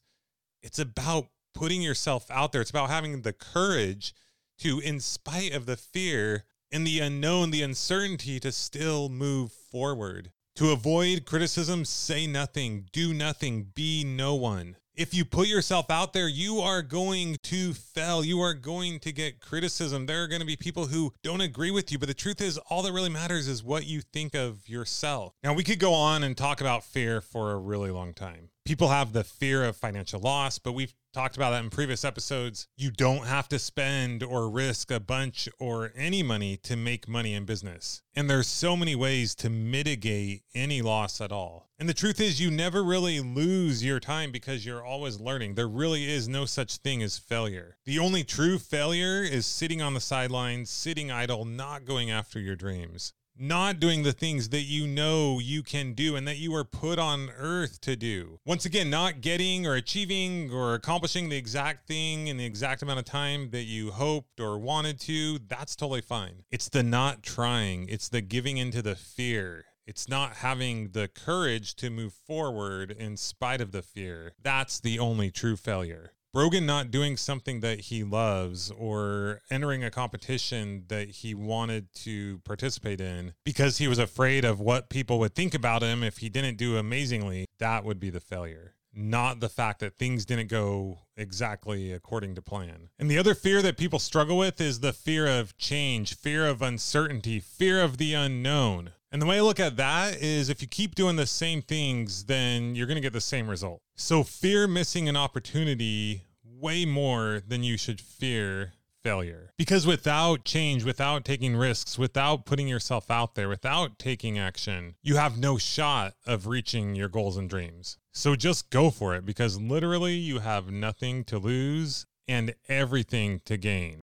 it's 0.62 0.78
about 0.78 1.28
putting 1.54 1.82
yourself 1.82 2.30
out 2.30 2.52
there. 2.52 2.60
It's 2.60 2.70
about 2.70 2.90
having 2.90 3.22
the 3.22 3.32
courage 3.32 4.14
to, 4.58 4.78
in 4.78 5.00
spite 5.00 5.52
of 5.52 5.66
the 5.66 5.76
fear 5.76 6.44
and 6.70 6.86
the 6.86 7.00
unknown, 7.00 7.50
the 7.50 7.62
uncertainty, 7.62 8.40
to 8.40 8.52
still 8.52 9.08
move 9.08 9.52
forward. 9.52 10.32
To 10.56 10.70
avoid 10.70 11.26
criticism, 11.26 11.84
say 11.84 12.26
nothing, 12.26 12.86
do 12.92 13.12
nothing, 13.12 13.72
be 13.74 14.04
no 14.04 14.34
one. 14.34 14.76
If 14.96 15.12
you 15.12 15.26
put 15.26 15.46
yourself 15.46 15.90
out 15.90 16.14
there, 16.14 16.26
you 16.26 16.60
are 16.60 16.80
going 16.80 17.36
to 17.42 17.74
fail. 17.74 18.24
You 18.24 18.40
are 18.40 18.54
going 18.54 18.98
to 19.00 19.12
get 19.12 19.40
criticism. 19.40 20.06
There 20.06 20.22
are 20.22 20.26
going 20.26 20.40
to 20.40 20.46
be 20.46 20.56
people 20.56 20.86
who 20.86 21.12
don't 21.22 21.42
agree 21.42 21.70
with 21.70 21.92
you. 21.92 21.98
But 21.98 22.08
the 22.08 22.14
truth 22.14 22.40
is, 22.40 22.56
all 22.70 22.82
that 22.82 22.92
really 22.92 23.10
matters 23.10 23.46
is 23.46 23.62
what 23.62 23.86
you 23.86 24.00
think 24.00 24.34
of 24.34 24.66
yourself. 24.66 25.34
Now, 25.42 25.52
we 25.52 25.64
could 25.64 25.78
go 25.78 25.92
on 25.92 26.22
and 26.22 26.34
talk 26.34 26.62
about 26.62 26.82
fear 26.82 27.20
for 27.20 27.52
a 27.52 27.58
really 27.58 27.90
long 27.90 28.14
time 28.14 28.48
people 28.66 28.88
have 28.88 29.12
the 29.12 29.24
fear 29.24 29.64
of 29.64 29.76
financial 29.76 30.20
loss, 30.20 30.58
but 30.58 30.72
we've 30.72 30.92
talked 31.16 31.36
about 31.36 31.52
that 31.52 31.64
in 31.64 31.70
previous 31.70 32.04
episodes. 32.04 32.68
You 32.76 32.90
don't 32.90 33.24
have 33.24 33.48
to 33.48 33.58
spend 33.58 34.22
or 34.22 34.50
risk 34.50 34.90
a 34.90 35.00
bunch 35.00 35.48
or 35.58 35.90
any 35.96 36.22
money 36.22 36.58
to 36.58 36.76
make 36.76 37.08
money 37.08 37.32
in 37.32 37.46
business. 37.46 38.02
And 38.14 38.28
there's 38.28 38.46
so 38.46 38.76
many 38.76 38.94
ways 38.94 39.34
to 39.36 39.48
mitigate 39.48 40.42
any 40.54 40.82
loss 40.82 41.22
at 41.22 41.32
all. 41.32 41.70
And 41.78 41.88
the 41.88 41.94
truth 41.94 42.20
is, 42.20 42.38
you 42.38 42.50
never 42.50 42.84
really 42.84 43.20
lose 43.20 43.82
your 43.82 43.98
time 43.98 44.30
because 44.30 44.66
you're 44.66 44.84
always 44.84 45.18
learning. 45.18 45.54
There 45.54 45.66
really 45.66 46.04
is 46.04 46.28
no 46.28 46.44
such 46.44 46.76
thing 46.76 47.02
as 47.02 47.16
failure. 47.16 47.78
The 47.86 47.98
only 47.98 48.22
true 48.22 48.58
failure 48.58 49.22
is 49.22 49.46
sitting 49.46 49.80
on 49.80 49.94
the 49.94 50.00
sidelines, 50.00 50.68
sitting 50.68 51.10
idle, 51.10 51.46
not 51.46 51.86
going 51.86 52.10
after 52.10 52.38
your 52.38 52.56
dreams 52.56 53.14
not 53.38 53.80
doing 53.80 54.02
the 54.02 54.12
things 54.12 54.48
that 54.50 54.62
you 54.62 54.86
know 54.86 55.38
you 55.38 55.62
can 55.62 55.92
do 55.92 56.16
and 56.16 56.26
that 56.26 56.38
you 56.38 56.52
were 56.52 56.64
put 56.64 56.98
on 56.98 57.30
earth 57.36 57.80
to 57.82 57.96
do. 57.96 58.38
Once 58.44 58.64
again, 58.64 58.90
not 58.90 59.20
getting 59.20 59.66
or 59.66 59.74
achieving 59.74 60.50
or 60.52 60.74
accomplishing 60.74 61.28
the 61.28 61.36
exact 61.36 61.86
thing 61.86 62.26
in 62.26 62.36
the 62.36 62.44
exact 62.44 62.82
amount 62.82 62.98
of 62.98 63.04
time 63.04 63.50
that 63.50 63.64
you 63.64 63.90
hoped 63.90 64.40
or 64.40 64.58
wanted 64.58 64.98
to, 65.00 65.38
that's 65.46 65.76
totally 65.76 66.00
fine. 66.00 66.44
It's 66.50 66.68
the 66.68 66.82
not 66.82 67.22
trying, 67.22 67.88
it's 67.88 68.08
the 68.08 68.20
giving 68.20 68.56
into 68.56 68.82
the 68.82 68.96
fear. 68.96 69.66
It's 69.86 70.08
not 70.08 70.36
having 70.36 70.90
the 70.90 71.06
courage 71.06 71.76
to 71.76 71.90
move 71.90 72.12
forward 72.12 72.90
in 72.90 73.16
spite 73.16 73.60
of 73.60 73.70
the 73.70 73.82
fear. 73.82 74.32
That's 74.42 74.80
the 74.80 74.98
only 74.98 75.30
true 75.30 75.54
failure. 75.54 76.12
Brogan 76.36 76.66
not 76.66 76.90
doing 76.90 77.16
something 77.16 77.60
that 77.60 77.80
he 77.80 78.04
loves 78.04 78.70
or 78.70 79.40
entering 79.50 79.82
a 79.82 79.90
competition 79.90 80.84
that 80.88 81.08
he 81.08 81.34
wanted 81.34 81.90
to 81.94 82.40
participate 82.44 83.00
in 83.00 83.32
because 83.42 83.78
he 83.78 83.88
was 83.88 83.98
afraid 83.98 84.44
of 84.44 84.60
what 84.60 84.90
people 84.90 85.18
would 85.18 85.34
think 85.34 85.54
about 85.54 85.82
him 85.82 86.02
if 86.02 86.18
he 86.18 86.28
didn't 86.28 86.58
do 86.58 86.76
amazingly, 86.76 87.46
that 87.58 87.86
would 87.86 87.98
be 87.98 88.10
the 88.10 88.20
failure. 88.20 88.74
Not 88.92 89.40
the 89.40 89.48
fact 89.48 89.80
that 89.80 89.96
things 89.96 90.26
didn't 90.26 90.48
go 90.48 90.98
exactly 91.16 91.90
according 91.90 92.34
to 92.34 92.42
plan. 92.42 92.90
And 92.98 93.10
the 93.10 93.16
other 93.16 93.34
fear 93.34 93.62
that 93.62 93.78
people 93.78 93.98
struggle 93.98 94.36
with 94.36 94.60
is 94.60 94.80
the 94.80 94.92
fear 94.92 95.26
of 95.26 95.56
change, 95.56 96.18
fear 96.18 96.46
of 96.46 96.60
uncertainty, 96.60 97.40
fear 97.40 97.80
of 97.80 97.96
the 97.96 98.12
unknown. 98.12 98.92
And 99.10 99.22
the 99.22 99.26
way 99.26 99.38
I 99.38 99.40
look 99.40 99.60
at 99.60 99.78
that 99.78 100.20
is 100.20 100.50
if 100.50 100.60
you 100.60 100.68
keep 100.68 100.94
doing 100.94 101.16
the 101.16 101.26
same 101.26 101.62
things, 101.62 102.24
then 102.24 102.74
you're 102.74 102.86
going 102.86 102.96
to 102.96 103.00
get 103.00 103.14
the 103.14 103.20
same 103.22 103.48
result. 103.48 103.80
So 103.94 104.22
fear 104.22 104.68
missing 104.68 105.08
an 105.08 105.16
opportunity 105.16 106.25
way 106.60 106.84
more 106.84 107.42
than 107.46 107.62
you 107.62 107.76
should 107.76 108.00
fear 108.00 108.72
failure. 109.02 109.52
Because 109.56 109.86
without 109.86 110.44
change, 110.44 110.82
without 110.82 111.24
taking 111.24 111.56
risks, 111.56 111.96
without 111.96 112.44
putting 112.44 112.66
yourself 112.66 113.08
out 113.08 113.36
there, 113.36 113.48
without 113.48 114.00
taking 114.00 114.36
action, 114.36 114.96
you 115.00 115.16
have 115.16 115.38
no 115.38 115.58
shot 115.58 116.14
of 116.26 116.48
reaching 116.48 116.96
your 116.96 117.08
goals 117.08 117.36
and 117.36 117.48
dreams. 117.48 117.98
So 118.12 118.34
just 118.34 118.68
go 118.70 118.90
for 118.90 119.14
it 119.14 119.24
because 119.24 119.60
literally 119.60 120.14
you 120.14 120.40
have 120.40 120.72
nothing 120.72 121.22
to 121.24 121.38
lose 121.38 122.04
and 122.26 122.54
everything 122.68 123.40
to 123.44 123.56
gain. 123.56 124.00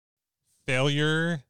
Failure 0.67 1.43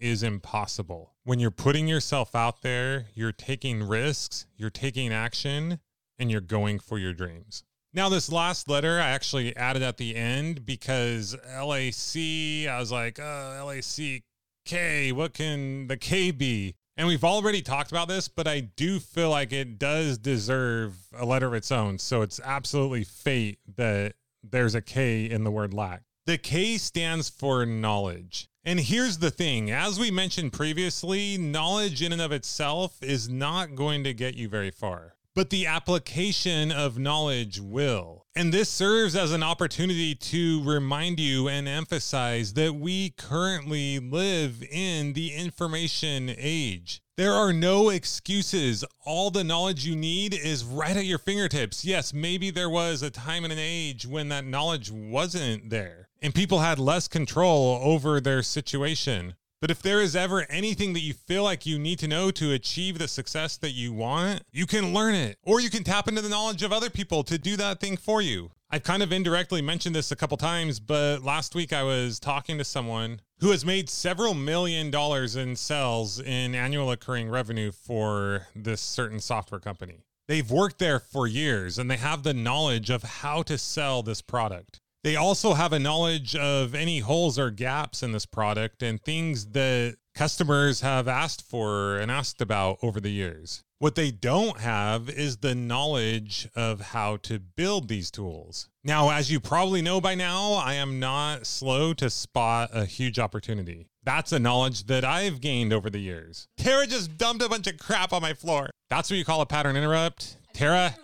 is 0.00 0.24
impossible. 0.24 1.14
When 1.22 1.38
you're 1.38 1.50
putting 1.52 1.86
yourself 1.86 2.34
out 2.34 2.62
there, 2.62 3.06
you're 3.14 3.30
taking 3.30 3.82
risks, 3.82 4.46
you're 4.56 4.70
taking 4.70 5.12
action, 5.12 5.78
and 6.18 6.30
you're 6.30 6.40
going 6.40 6.80
for 6.80 6.98
your 6.98 7.12
dreams. 7.12 7.62
Now, 7.96 8.10
this 8.10 8.30
last 8.30 8.68
letter 8.68 9.00
I 9.00 9.08
actually 9.08 9.56
added 9.56 9.82
at 9.82 9.96
the 9.96 10.16
end 10.16 10.66
because 10.66 11.34
LAC, 11.46 12.68
I 12.70 12.78
was 12.78 12.92
like, 12.92 13.18
uh, 13.18 13.64
LAC 13.64 14.22
K, 14.66 15.12
what 15.12 15.32
can 15.32 15.86
the 15.86 15.96
K 15.96 16.30
be? 16.30 16.74
And 16.98 17.08
we've 17.08 17.24
already 17.24 17.62
talked 17.62 17.90
about 17.90 18.08
this, 18.08 18.28
but 18.28 18.46
I 18.46 18.60
do 18.60 19.00
feel 19.00 19.30
like 19.30 19.50
it 19.50 19.78
does 19.78 20.18
deserve 20.18 20.94
a 21.16 21.24
letter 21.24 21.46
of 21.46 21.54
its 21.54 21.72
own. 21.72 21.98
So 21.98 22.20
it's 22.20 22.38
absolutely 22.44 23.04
fate 23.04 23.60
that 23.76 24.12
there's 24.42 24.74
a 24.74 24.82
K 24.82 25.24
in 25.24 25.44
the 25.44 25.50
word 25.50 25.72
lack. 25.72 26.02
The 26.26 26.36
K 26.36 26.76
stands 26.76 27.30
for 27.30 27.64
knowledge. 27.64 28.46
And 28.62 28.78
here's 28.78 29.16
the 29.16 29.30
thing 29.30 29.70
as 29.70 29.98
we 29.98 30.10
mentioned 30.10 30.52
previously, 30.52 31.38
knowledge 31.38 32.02
in 32.02 32.12
and 32.12 32.20
of 32.20 32.30
itself 32.30 33.02
is 33.02 33.26
not 33.26 33.74
going 33.74 34.04
to 34.04 34.12
get 34.12 34.34
you 34.34 34.50
very 34.50 34.70
far 34.70 35.15
but 35.36 35.50
the 35.50 35.66
application 35.66 36.72
of 36.72 36.98
knowledge 36.98 37.60
will. 37.60 38.24
And 38.34 38.52
this 38.52 38.70
serves 38.70 39.14
as 39.14 39.32
an 39.32 39.42
opportunity 39.42 40.14
to 40.14 40.64
remind 40.64 41.20
you 41.20 41.46
and 41.46 41.68
emphasize 41.68 42.54
that 42.54 42.74
we 42.74 43.10
currently 43.10 43.98
live 43.98 44.64
in 44.70 45.12
the 45.12 45.34
information 45.34 46.34
age. 46.38 47.02
There 47.18 47.34
are 47.34 47.52
no 47.52 47.90
excuses. 47.90 48.82
All 49.04 49.30
the 49.30 49.44
knowledge 49.44 49.84
you 49.84 49.94
need 49.94 50.32
is 50.32 50.64
right 50.64 50.96
at 50.96 51.04
your 51.04 51.18
fingertips. 51.18 51.84
Yes, 51.84 52.14
maybe 52.14 52.50
there 52.50 52.70
was 52.70 53.02
a 53.02 53.10
time 53.10 53.44
and 53.44 53.52
an 53.52 53.58
age 53.58 54.06
when 54.06 54.30
that 54.30 54.46
knowledge 54.46 54.90
wasn't 54.90 55.68
there 55.68 56.06
and 56.22 56.34
people 56.34 56.60
had 56.60 56.78
less 56.78 57.08
control 57.08 57.78
over 57.82 58.20
their 58.20 58.42
situation. 58.42 59.34
But 59.60 59.70
if 59.70 59.80
there 59.80 60.02
is 60.02 60.14
ever 60.14 60.46
anything 60.50 60.92
that 60.92 61.00
you 61.00 61.14
feel 61.14 61.42
like 61.42 61.64
you 61.64 61.78
need 61.78 61.98
to 62.00 62.08
know 62.08 62.30
to 62.32 62.52
achieve 62.52 62.98
the 62.98 63.08
success 63.08 63.56
that 63.58 63.70
you 63.70 63.92
want, 63.92 64.42
you 64.52 64.66
can 64.66 64.92
learn 64.92 65.14
it. 65.14 65.38
Or 65.42 65.60
you 65.60 65.70
can 65.70 65.82
tap 65.82 66.08
into 66.08 66.20
the 66.20 66.28
knowledge 66.28 66.62
of 66.62 66.72
other 66.72 66.90
people 66.90 67.24
to 67.24 67.38
do 67.38 67.56
that 67.56 67.80
thing 67.80 67.96
for 67.96 68.20
you. 68.20 68.50
I've 68.70 68.82
kind 68.82 69.02
of 69.02 69.12
indirectly 69.12 69.62
mentioned 69.62 69.94
this 69.94 70.10
a 70.10 70.16
couple 70.16 70.36
times, 70.36 70.80
but 70.80 71.22
last 71.22 71.54
week 71.54 71.72
I 71.72 71.84
was 71.84 72.18
talking 72.18 72.58
to 72.58 72.64
someone 72.64 73.20
who 73.38 73.50
has 73.52 73.64
made 73.64 73.88
several 73.88 74.34
million 74.34 74.90
dollars 74.90 75.36
in 75.36 75.56
sales 75.56 76.20
in 76.20 76.54
annual 76.54 76.90
occurring 76.90 77.30
revenue 77.30 77.70
for 77.70 78.48
this 78.54 78.80
certain 78.80 79.20
software 79.20 79.60
company. 79.60 80.02
They've 80.28 80.50
worked 80.50 80.80
there 80.80 80.98
for 80.98 81.26
years 81.26 81.78
and 81.78 81.90
they 81.90 81.96
have 81.96 82.24
the 82.24 82.34
knowledge 82.34 82.90
of 82.90 83.04
how 83.04 83.42
to 83.44 83.56
sell 83.56 84.02
this 84.02 84.20
product. 84.20 84.80
They 85.06 85.14
also 85.14 85.54
have 85.54 85.72
a 85.72 85.78
knowledge 85.78 86.34
of 86.34 86.74
any 86.74 86.98
holes 86.98 87.38
or 87.38 87.52
gaps 87.52 88.02
in 88.02 88.10
this 88.10 88.26
product 88.26 88.82
and 88.82 89.00
things 89.00 89.46
that 89.52 89.98
customers 90.16 90.80
have 90.80 91.06
asked 91.06 91.48
for 91.48 91.96
and 91.96 92.10
asked 92.10 92.40
about 92.40 92.78
over 92.82 92.98
the 92.98 93.12
years. 93.12 93.62
What 93.78 93.94
they 93.94 94.10
don't 94.10 94.58
have 94.58 95.08
is 95.08 95.36
the 95.36 95.54
knowledge 95.54 96.48
of 96.56 96.80
how 96.80 97.18
to 97.18 97.38
build 97.38 97.86
these 97.86 98.10
tools. 98.10 98.68
Now, 98.82 99.10
as 99.10 99.30
you 99.30 99.38
probably 99.38 99.80
know 99.80 100.00
by 100.00 100.16
now, 100.16 100.54
I 100.54 100.74
am 100.74 100.98
not 100.98 101.46
slow 101.46 101.94
to 101.94 102.10
spot 102.10 102.70
a 102.72 102.84
huge 102.84 103.20
opportunity. 103.20 103.86
That's 104.02 104.32
a 104.32 104.40
knowledge 104.40 104.86
that 104.86 105.04
I've 105.04 105.40
gained 105.40 105.72
over 105.72 105.88
the 105.88 106.00
years. 106.00 106.48
Tara 106.56 106.84
just 106.84 107.16
dumped 107.16 107.44
a 107.44 107.48
bunch 107.48 107.68
of 107.68 107.78
crap 107.78 108.12
on 108.12 108.22
my 108.22 108.34
floor. 108.34 108.70
That's 108.90 109.08
what 109.08 109.18
you 109.18 109.24
call 109.24 109.40
a 109.40 109.46
pattern 109.46 109.76
interrupt. 109.76 110.38
Tara? 110.52 110.96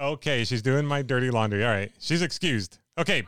Okay, 0.00 0.44
she's 0.44 0.62
doing 0.62 0.86
my 0.86 1.02
dirty 1.02 1.28
laundry. 1.30 1.64
All 1.64 1.70
right, 1.70 1.90
she's 1.98 2.22
excused. 2.22 2.78
Okay, 2.98 3.22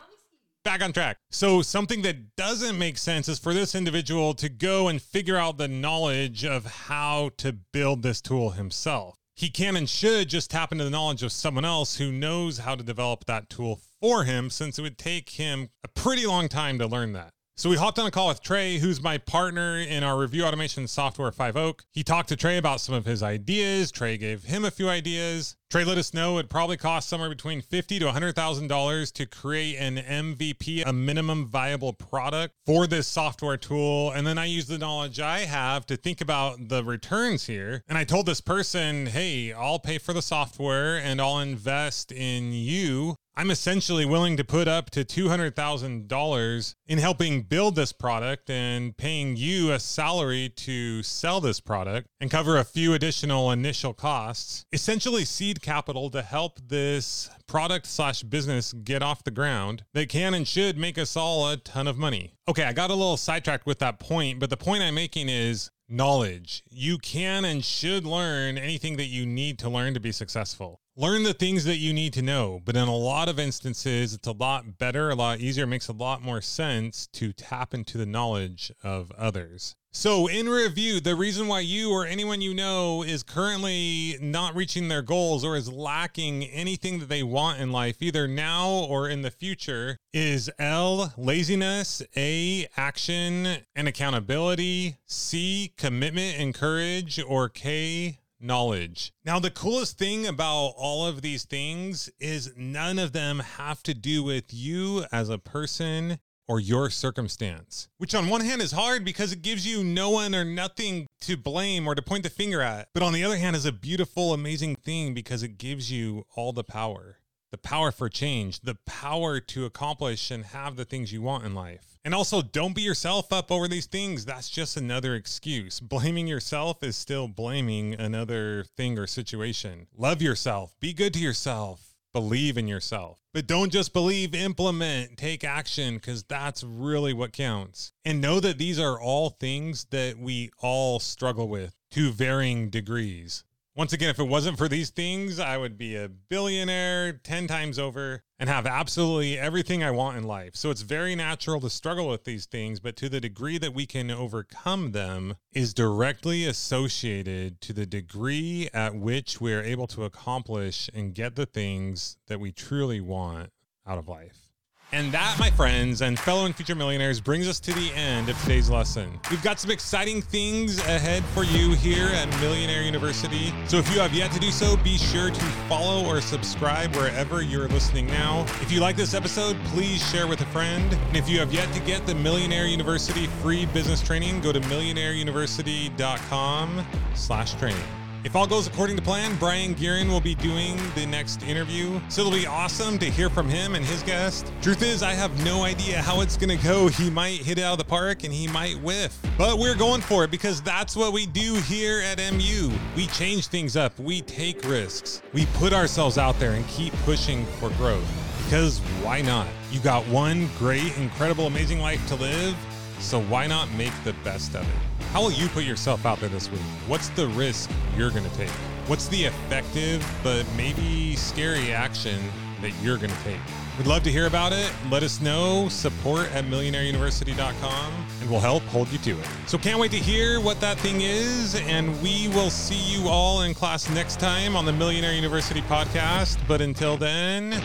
back 0.64 0.82
on 0.82 0.92
track. 0.92 1.18
So, 1.30 1.62
something 1.62 2.02
that 2.02 2.34
doesn't 2.34 2.76
make 2.76 2.98
sense 2.98 3.28
is 3.28 3.38
for 3.38 3.54
this 3.54 3.76
individual 3.76 4.34
to 4.34 4.48
go 4.48 4.88
and 4.88 5.00
figure 5.00 5.36
out 5.36 5.58
the 5.58 5.68
knowledge 5.68 6.44
of 6.44 6.66
how 6.66 7.30
to 7.36 7.52
build 7.52 8.02
this 8.02 8.20
tool 8.20 8.50
himself. 8.50 9.14
He 9.36 9.48
can 9.48 9.76
and 9.76 9.88
should 9.88 10.28
just 10.28 10.50
tap 10.50 10.72
into 10.72 10.82
the 10.82 10.90
knowledge 10.90 11.22
of 11.22 11.30
someone 11.30 11.64
else 11.64 11.98
who 11.98 12.10
knows 12.10 12.58
how 12.58 12.74
to 12.74 12.82
develop 12.82 13.26
that 13.26 13.48
tool 13.48 13.80
for 14.00 14.24
him, 14.24 14.50
since 14.50 14.76
it 14.76 14.82
would 14.82 14.98
take 14.98 15.30
him 15.30 15.68
a 15.84 15.88
pretty 15.88 16.26
long 16.26 16.48
time 16.48 16.80
to 16.80 16.88
learn 16.88 17.12
that. 17.12 17.30
So 17.56 17.70
we 17.70 17.76
hopped 17.76 18.00
on 18.00 18.06
a 18.06 18.10
call 18.10 18.26
with 18.28 18.42
Trey, 18.42 18.78
who's 18.78 19.00
my 19.00 19.18
partner 19.18 19.78
in 19.78 20.02
our 20.02 20.18
review 20.18 20.44
automation 20.44 20.88
software, 20.88 21.30
Five 21.30 21.56
Oak. 21.56 21.84
He 21.92 22.02
talked 22.02 22.30
to 22.30 22.36
Trey 22.36 22.56
about 22.56 22.80
some 22.80 22.94
of 22.96 23.04
his 23.04 23.22
ideas. 23.22 23.92
Trey 23.92 24.16
gave 24.16 24.44
him 24.44 24.64
a 24.64 24.70
few 24.70 24.88
ideas. 24.88 25.56
Trey 25.70 25.84
let 25.84 25.98
us 25.98 26.12
know 26.12 26.38
it 26.38 26.48
probably 26.48 26.76
costs 26.76 27.08
somewhere 27.08 27.28
between 27.28 27.62
fifty 27.62 28.00
to 28.00 28.10
hundred 28.10 28.34
thousand 28.34 28.66
dollars 28.66 29.12
to 29.12 29.24
create 29.24 29.76
an 29.76 29.98
MVP, 29.98 30.82
a 30.84 30.92
minimum 30.92 31.46
viable 31.46 31.92
product 31.92 32.56
for 32.66 32.88
this 32.88 33.06
software 33.06 33.56
tool. 33.56 34.10
And 34.10 34.26
then 34.26 34.36
I 34.36 34.46
use 34.46 34.66
the 34.66 34.78
knowledge 34.78 35.20
I 35.20 35.40
have 35.40 35.86
to 35.86 35.96
think 35.96 36.20
about 36.20 36.70
the 36.70 36.82
returns 36.82 37.46
here. 37.46 37.84
And 37.88 37.96
I 37.96 38.02
told 38.02 38.26
this 38.26 38.40
person, 38.40 39.06
hey, 39.06 39.52
I'll 39.52 39.78
pay 39.78 39.98
for 39.98 40.12
the 40.12 40.22
software 40.22 40.98
and 40.98 41.20
I'll 41.20 41.38
invest 41.38 42.10
in 42.10 42.52
you 42.52 43.14
I'm 43.36 43.50
essentially 43.50 44.04
willing 44.04 44.36
to 44.36 44.44
put 44.44 44.68
up 44.68 44.90
to 44.90 45.02
$200,000 45.02 46.74
in 46.88 46.98
helping 46.98 47.42
build 47.42 47.74
this 47.74 47.90
product 47.90 48.50
and 48.50 48.94
paying 48.96 49.34
you 49.34 49.72
a 49.72 49.80
salary 49.80 50.50
to 50.56 51.02
sell 51.02 51.40
this 51.40 51.58
product 51.58 52.08
and 52.20 52.30
cover 52.30 52.58
a 52.58 52.64
few 52.64 52.92
additional 52.92 53.50
initial 53.50 53.94
costs. 53.94 54.66
Essentially, 54.72 55.24
seed 55.24 55.59
capital 55.60 56.10
to 56.10 56.22
help 56.22 56.58
this 56.68 57.30
product 57.46 57.86
slash 57.86 58.22
business 58.22 58.72
get 58.72 59.02
off 59.02 59.24
the 59.24 59.30
ground 59.30 59.84
that 59.94 60.08
can 60.08 60.34
and 60.34 60.46
should 60.46 60.76
make 60.76 60.98
us 60.98 61.16
all 61.16 61.48
a 61.48 61.56
ton 61.56 61.86
of 61.86 61.96
money. 61.96 62.34
Okay, 62.48 62.64
I 62.64 62.72
got 62.72 62.90
a 62.90 62.94
little 62.94 63.16
sidetracked 63.16 63.66
with 63.66 63.78
that 63.80 63.98
point, 63.98 64.38
but 64.38 64.50
the 64.50 64.56
point 64.56 64.82
I'm 64.82 64.94
making 64.94 65.28
is 65.28 65.70
knowledge. 65.88 66.62
You 66.70 66.98
can 66.98 67.44
and 67.44 67.64
should 67.64 68.06
learn 68.06 68.56
anything 68.56 68.96
that 68.96 69.06
you 69.06 69.26
need 69.26 69.58
to 69.60 69.68
learn 69.68 69.94
to 69.94 70.00
be 70.00 70.12
successful 70.12 70.80
learn 71.00 71.22
the 71.22 71.32
things 71.32 71.64
that 71.64 71.78
you 71.78 71.94
need 71.94 72.12
to 72.12 72.20
know. 72.20 72.60
But 72.62 72.76
in 72.76 72.86
a 72.86 72.94
lot 72.94 73.30
of 73.30 73.38
instances, 73.38 74.12
it's 74.12 74.28
a 74.28 74.32
lot 74.32 74.76
better, 74.76 75.08
a 75.08 75.14
lot 75.14 75.40
easier, 75.40 75.66
makes 75.66 75.88
a 75.88 75.94
lot 75.94 76.22
more 76.22 76.42
sense 76.42 77.06
to 77.14 77.32
tap 77.32 77.72
into 77.72 77.96
the 77.96 78.04
knowledge 78.04 78.70
of 78.84 79.10
others. 79.12 79.76
So, 79.92 80.28
in 80.28 80.48
review, 80.48 81.00
the 81.00 81.16
reason 81.16 81.48
why 81.48 81.60
you 81.60 81.90
or 81.90 82.06
anyone 82.06 82.40
you 82.40 82.54
know 82.54 83.02
is 83.02 83.24
currently 83.24 84.18
not 84.20 84.54
reaching 84.54 84.86
their 84.86 85.02
goals 85.02 85.44
or 85.44 85.56
is 85.56 85.72
lacking 85.72 86.44
anything 86.44 87.00
that 87.00 87.08
they 87.08 87.24
want 87.24 87.60
in 87.60 87.72
life, 87.72 87.96
either 88.00 88.28
now 88.28 88.68
or 88.68 89.08
in 89.08 89.22
the 89.22 89.32
future, 89.32 89.96
is 90.12 90.48
L, 90.60 91.12
laziness, 91.16 92.02
A, 92.16 92.68
action 92.76 93.64
and 93.74 93.88
accountability, 93.88 94.98
C, 95.06 95.72
commitment 95.76 96.38
and 96.38 96.54
courage, 96.54 97.20
or 97.26 97.48
K, 97.48 98.20
knowledge. 98.40 99.12
Now, 99.24 99.38
the 99.38 99.50
coolest 99.50 99.98
thing 99.98 100.26
about 100.26 100.74
all 100.76 101.06
of 101.06 101.22
these 101.22 101.44
things 101.44 102.10
is 102.18 102.52
none 102.56 102.98
of 102.98 103.12
them 103.12 103.40
have 103.40 103.82
to 103.84 103.94
do 103.94 104.22
with 104.22 104.52
you 104.52 105.04
as 105.12 105.28
a 105.28 105.38
person 105.38 106.18
or 106.48 106.58
your 106.58 106.90
circumstance, 106.90 107.88
which 107.98 108.14
on 108.14 108.28
one 108.28 108.40
hand 108.40 108.60
is 108.60 108.72
hard 108.72 109.04
because 109.04 109.32
it 109.32 109.42
gives 109.42 109.64
you 109.64 109.84
no 109.84 110.10
one 110.10 110.34
or 110.34 110.44
nothing 110.44 111.06
to 111.20 111.36
blame 111.36 111.86
or 111.86 111.94
to 111.94 112.02
point 112.02 112.24
the 112.24 112.30
finger 112.30 112.60
at. 112.60 112.88
But 112.92 113.04
on 113.04 113.12
the 113.12 113.22
other 113.22 113.36
hand, 113.36 113.54
is 113.54 113.66
a 113.66 113.72
beautiful, 113.72 114.32
amazing 114.34 114.74
thing 114.74 115.14
because 115.14 115.44
it 115.44 115.58
gives 115.58 115.92
you 115.92 116.24
all 116.34 116.52
the 116.52 116.64
power 116.64 117.18
the 117.50 117.58
power 117.58 117.90
for 117.90 118.08
change, 118.08 118.60
the 118.60 118.76
power 118.86 119.40
to 119.40 119.64
accomplish 119.64 120.30
and 120.30 120.44
have 120.46 120.76
the 120.76 120.84
things 120.84 121.12
you 121.12 121.20
want 121.20 121.44
in 121.44 121.54
life. 121.54 121.89
And 122.04 122.14
also, 122.14 122.40
don't 122.40 122.74
beat 122.74 122.82
yourself 122.84 123.30
up 123.30 123.52
over 123.52 123.68
these 123.68 123.86
things. 123.86 124.24
That's 124.24 124.48
just 124.48 124.78
another 124.78 125.14
excuse. 125.14 125.80
Blaming 125.80 126.26
yourself 126.26 126.82
is 126.82 126.96
still 126.96 127.28
blaming 127.28 127.92
another 127.94 128.64
thing 128.76 128.98
or 128.98 129.06
situation. 129.06 129.86
Love 129.94 130.22
yourself, 130.22 130.74
be 130.80 130.94
good 130.94 131.12
to 131.14 131.20
yourself, 131.20 131.94
believe 132.14 132.56
in 132.56 132.66
yourself. 132.66 133.18
But 133.34 133.46
don't 133.46 133.70
just 133.70 133.92
believe, 133.92 134.34
implement, 134.34 135.18
take 135.18 135.44
action, 135.44 135.96
because 135.96 136.22
that's 136.22 136.64
really 136.64 137.12
what 137.12 137.32
counts. 137.32 137.92
And 138.04 138.20
know 138.20 138.40
that 138.40 138.58
these 138.58 138.80
are 138.80 138.98
all 138.98 139.30
things 139.30 139.84
that 139.90 140.18
we 140.18 140.50
all 140.58 141.00
struggle 141.00 141.48
with 141.48 141.76
to 141.92 142.10
varying 142.10 142.70
degrees. 142.70 143.44
Once 143.80 143.94
again, 143.94 144.10
if 144.10 144.18
it 144.18 144.28
wasn't 144.28 144.58
for 144.58 144.68
these 144.68 144.90
things, 144.90 145.40
I 145.40 145.56
would 145.56 145.78
be 145.78 145.96
a 145.96 146.06
billionaire 146.06 147.14
10 147.14 147.46
times 147.46 147.78
over 147.78 148.22
and 148.38 148.46
have 148.46 148.66
absolutely 148.66 149.38
everything 149.38 149.82
I 149.82 149.90
want 149.90 150.18
in 150.18 150.24
life. 150.24 150.54
So 150.54 150.68
it's 150.68 150.82
very 150.82 151.14
natural 151.14 151.62
to 151.62 151.70
struggle 151.70 152.06
with 152.06 152.24
these 152.24 152.44
things, 152.44 152.78
but 152.78 152.94
to 152.96 153.08
the 153.08 153.22
degree 153.22 153.56
that 153.56 153.72
we 153.72 153.86
can 153.86 154.10
overcome 154.10 154.92
them 154.92 155.36
is 155.54 155.72
directly 155.72 156.44
associated 156.44 157.62
to 157.62 157.72
the 157.72 157.86
degree 157.86 158.68
at 158.74 158.96
which 158.96 159.40
we 159.40 159.54
are 159.54 159.62
able 159.62 159.86
to 159.86 160.04
accomplish 160.04 160.90
and 160.92 161.14
get 161.14 161.34
the 161.34 161.46
things 161.46 162.18
that 162.26 162.38
we 162.38 162.52
truly 162.52 163.00
want 163.00 163.48
out 163.86 163.96
of 163.96 164.08
life. 164.08 164.49
And 164.92 165.12
that, 165.12 165.36
my 165.38 165.50
friends 165.50 166.02
and 166.02 166.18
fellow 166.18 166.46
and 166.46 166.54
future 166.54 166.74
millionaires, 166.74 167.20
brings 167.20 167.46
us 167.46 167.60
to 167.60 167.72
the 167.72 167.92
end 167.94 168.28
of 168.28 168.36
today's 168.42 168.68
lesson. 168.68 169.20
We've 169.30 169.42
got 169.42 169.60
some 169.60 169.70
exciting 169.70 170.20
things 170.20 170.80
ahead 170.80 171.24
for 171.26 171.44
you 171.44 171.74
here 171.74 172.08
at 172.08 172.28
Millionaire 172.40 172.82
University. 172.82 173.54
So 173.66 173.76
if 173.76 173.88
you 173.94 174.00
have 174.00 174.12
yet 174.12 174.32
to 174.32 174.40
do 174.40 174.50
so, 174.50 174.76
be 174.78 174.98
sure 174.98 175.30
to 175.30 175.44
follow 175.68 176.04
or 176.06 176.20
subscribe 176.20 176.96
wherever 176.96 177.40
you're 177.42 177.68
listening 177.68 178.06
now. 178.06 178.40
If 178.60 178.72
you 178.72 178.80
like 178.80 178.96
this 178.96 179.14
episode, 179.14 179.56
please 179.66 180.04
share 180.10 180.26
with 180.26 180.40
a 180.40 180.46
friend. 180.46 180.92
And 180.92 181.16
if 181.16 181.28
you 181.28 181.38
have 181.38 181.52
yet 181.52 181.72
to 181.74 181.80
get 181.80 182.04
the 182.06 182.16
Millionaire 182.16 182.66
University 182.66 183.26
free 183.26 183.66
business 183.66 184.02
training, 184.02 184.40
go 184.40 184.50
to 184.52 184.58
millionaireuniversity.com 184.60 186.84
slash 187.14 187.54
training. 187.54 187.99
If 188.22 188.36
all 188.36 188.46
goes 188.46 188.66
according 188.66 188.96
to 188.96 189.02
plan, 189.02 189.34
Brian 189.36 189.74
Gearin 189.74 190.08
will 190.08 190.20
be 190.20 190.34
doing 190.34 190.76
the 190.94 191.06
next 191.06 191.42
interview. 191.44 191.98
So 192.10 192.20
it'll 192.20 192.32
be 192.32 192.46
awesome 192.46 192.98
to 192.98 193.06
hear 193.06 193.30
from 193.30 193.48
him 193.48 193.74
and 193.74 193.82
his 193.82 194.02
guest. 194.02 194.52
Truth 194.60 194.82
is, 194.82 195.02
I 195.02 195.14
have 195.14 195.42
no 195.42 195.62
idea 195.62 196.02
how 196.02 196.20
it's 196.20 196.36
going 196.36 196.56
to 196.56 196.62
go. 196.62 196.88
He 196.88 197.08
might 197.08 197.40
hit 197.40 197.58
it 197.58 197.62
out 197.62 197.72
of 197.72 197.78
the 197.78 197.84
park 197.84 198.24
and 198.24 198.32
he 198.32 198.46
might 198.46 198.78
whiff. 198.82 199.18
But 199.38 199.58
we're 199.58 199.74
going 199.74 200.02
for 200.02 200.24
it 200.24 200.30
because 200.30 200.60
that's 200.60 200.94
what 200.94 201.14
we 201.14 201.24
do 201.24 201.54
here 201.54 202.02
at 202.02 202.18
MU. 202.18 202.70
We 202.94 203.06
change 203.06 203.46
things 203.46 203.74
up, 203.74 203.98
we 203.98 204.20
take 204.20 204.68
risks, 204.68 205.22
we 205.32 205.46
put 205.54 205.72
ourselves 205.72 206.18
out 206.18 206.38
there 206.38 206.52
and 206.52 206.66
keep 206.68 206.92
pushing 207.04 207.46
for 207.58 207.70
growth. 207.70 208.06
Because 208.44 208.80
why 209.02 209.22
not? 209.22 209.46
You 209.70 209.80
got 209.80 210.06
one 210.08 210.50
great, 210.58 210.96
incredible, 210.98 211.46
amazing 211.46 211.80
life 211.80 212.06
to 212.08 212.16
live. 212.16 212.54
So 213.00 213.20
why 213.22 213.46
not 213.46 213.70
make 213.72 213.92
the 214.04 214.12
best 214.24 214.54
of 214.54 214.62
it? 214.62 215.04
How 215.12 215.20
will 215.22 215.32
you 215.32 215.48
put 215.48 215.64
yourself 215.64 216.06
out 216.06 216.20
there 216.20 216.28
this 216.28 216.50
week? 216.50 216.60
What's 216.86 217.08
the 217.10 217.26
risk 217.28 217.70
you're 217.96 218.10
going 218.10 218.28
to 218.28 218.36
take? 218.36 218.50
What's 218.86 219.08
the 219.08 219.24
effective 219.24 220.06
but 220.22 220.46
maybe 220.56 221.16
scary 221.16 221.72
action 221.72 222.20
that 222.60 222.72
you're 222.82 222.96
going 222.96 223.10
to 223.10 223.24
take. 223.24 223.38
We'd 223.78 223.86
love 223.86 224.02
to 224.02 224.10
hear 224.10 224.26
about 224.26 224.52
it. 224.52 224.70
Let 224.90 225.02
us 225.02 225.20
know. 225.20 225.68
Support 225.68 226.30
at 226.32 226.44
millionaireuniversity.com 226.44 228.06
and 228.20 228.30
we'll 228.30 228.40
help 228.40 228.62
hold 228.64 228.88
you 228.90 228.98
to 228.98 229.18
it. 229.18 229.26
So 229.46 229.58
can't 229.58 229.80
wait 229.80 229.90
to 229.92 229.98
hear 229.98 230.40
what 230.40 230.60
that 230.60 230.78
thing 230.78 231.00
is. 231.00 231.54
And 231.54 232.00
we 232.02 232.28
will 232.28 232.50
see 232.50 232.74
you 232.74 233.08
all 233.08 233.42
in 233.42 233.54
class 233.54 233.88
next 233.90 234.20
time 234.20 234.56
on 234.56 234.64
the 234.64 234.72
Millionaire 234.72 235.14
University 235.14 235.62
podcast. 235.62 236.38
But 236.46 236.60
until 236.60 236.96
then, 236.96 237.62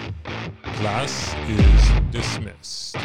class 0.63 1.35
is 1.49 2.11
dismissed. 2.11 2.95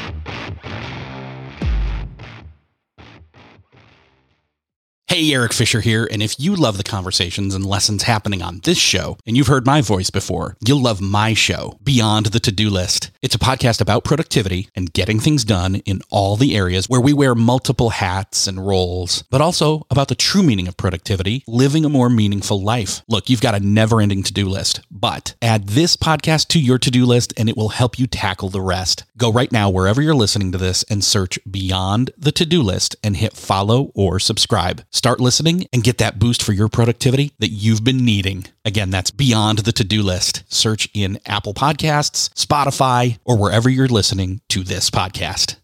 Hey, 5.10 5.32
Erik 5.32 5.52
Fisher 5.52 5.80
here, 5.80 6.06
and 6.08 6.22
if 6.22 6.38
you 6.38 6.54
love 6.54 6.76
the 6.76 6.84
conversations 6.84 7.52
and 7.52 7.66
lessons 7.66 8.04
happening 8.04 8.42
on 8.42 8.60
this 8.62 8.78
show, 8.78 9.18
and 9.26 9.36
you've 9.36 9.48
heard 9.48 9.66
my 9.66 9.80
voice 9.80 10.08
before, 10.08 10.56
you'll 10.64 10.80
love 10.80 11.00
my 11.00 11.34
show, 11.34 11.76
Beyond 11.82 12.26
the 12.26 12.38
To 12.38 12.52
Do 12.52 12.70
List. 12.70 13.10
It's 13.20 13.34
a 13.34 13.38
podcast 13.40 13.80
about 13.80 14.04
productivity 14.04 14.68
and 14.76 14.92
getting 14.92 15.18
things 15.18 15.44
done 15.44 15.74
in 15.84 16.00
all 16.10 16.36
the 16.36 16.54
areas 16.54 16.86
where 16.86 17.00
we 17.00 17.12
wear 17.12 17.34
multiple 17.34 17.90
hats 17.90 18.46
and 18.46 18.64
roles, 18.64 19.24
but 19.30 19.40
also 19.40 19.84
about 19.90 20.06
the 20.06 20.14
true 20.14 20.44
meaning 20.44 20.68
of 20.68 20.76
productivity, 20.76 21.42
living 21.48 21.84
a 21.84 21.88
more 21.88 22.08
meaningful 22.08 22.62
life. 22.62 23.02
Look, 23.08 23.28
you've 23.28 23.40
got 23.40 23.56
a 23.56 23.66
never 23.66 24.00
ending 24.00 24.22
to 24.22 24.32
do 24.32 24.48
list, 24.48 24.80
but 24.92 25.34
add 25.42 25.70
this 25.70 25.96
podcast 25.96 26.46
to 26.50 26.60
your 26.60 26.78
to 26.78 26.90
do 26.92 27.04
list 27.04 27.34
and 27.36 27.48
it 27.48 27.56
will 27.56 27.70
help 27.70 27.98
you 27.98 28.06
tackle 28.06 28.48
the 28.48 28.60
rest. 28.60 29.02
Go 29.16 29.32
right 29.32 29.50
now, 29.50 29.70
wherever 29.70 30.00
you're 30.00 30.14
listening 30.14 30.52
to 30.52 30.58
this, 30.58 30.84
and 30.84 31.02
search 31.02 31.36
Beyond 31.50 32.12
the 32.16 32.30
To 32.30 32.46
Do 32.46 32.62
List 32.62 32.94
and 33.02 33.16
hit 33.16 33.34
follow 33.34 33.90
or 33.96 34.20
subscribe. 34.20 34.84
Start 35.00 35.18
listening 35.18 35.66
and 35.72 35.82
get 35.82 35.96
that 35.96 36.18
boost 36.18 36.42
for 36.42 36.52
your 36.52 36.68
productivity 36.68 37.32
that 37.38 37.48
you've 37.48 37.82
been 37.82 38.04
needing. 38.04 38.44
Again, 38.66 38.90
that's 38.90 39.10
beyond 39.10 39.60
the 39.60 39.72
to 39.72 39.82
do 39.82 40.02
list. 40.02 40.42
Search 40.52 40.90
in 40.92 41.18
Apple 41.24 41.54
Podcasts, 41.54 42.28
Spotify, 42.34 43.18
or 43.24 43.38
wherever 43.38 43.70
you're 43.70 43.88
listening 43.88 44.42
to 44.50 44.62
this 44.62 44.90
podcast. 44.90 45.56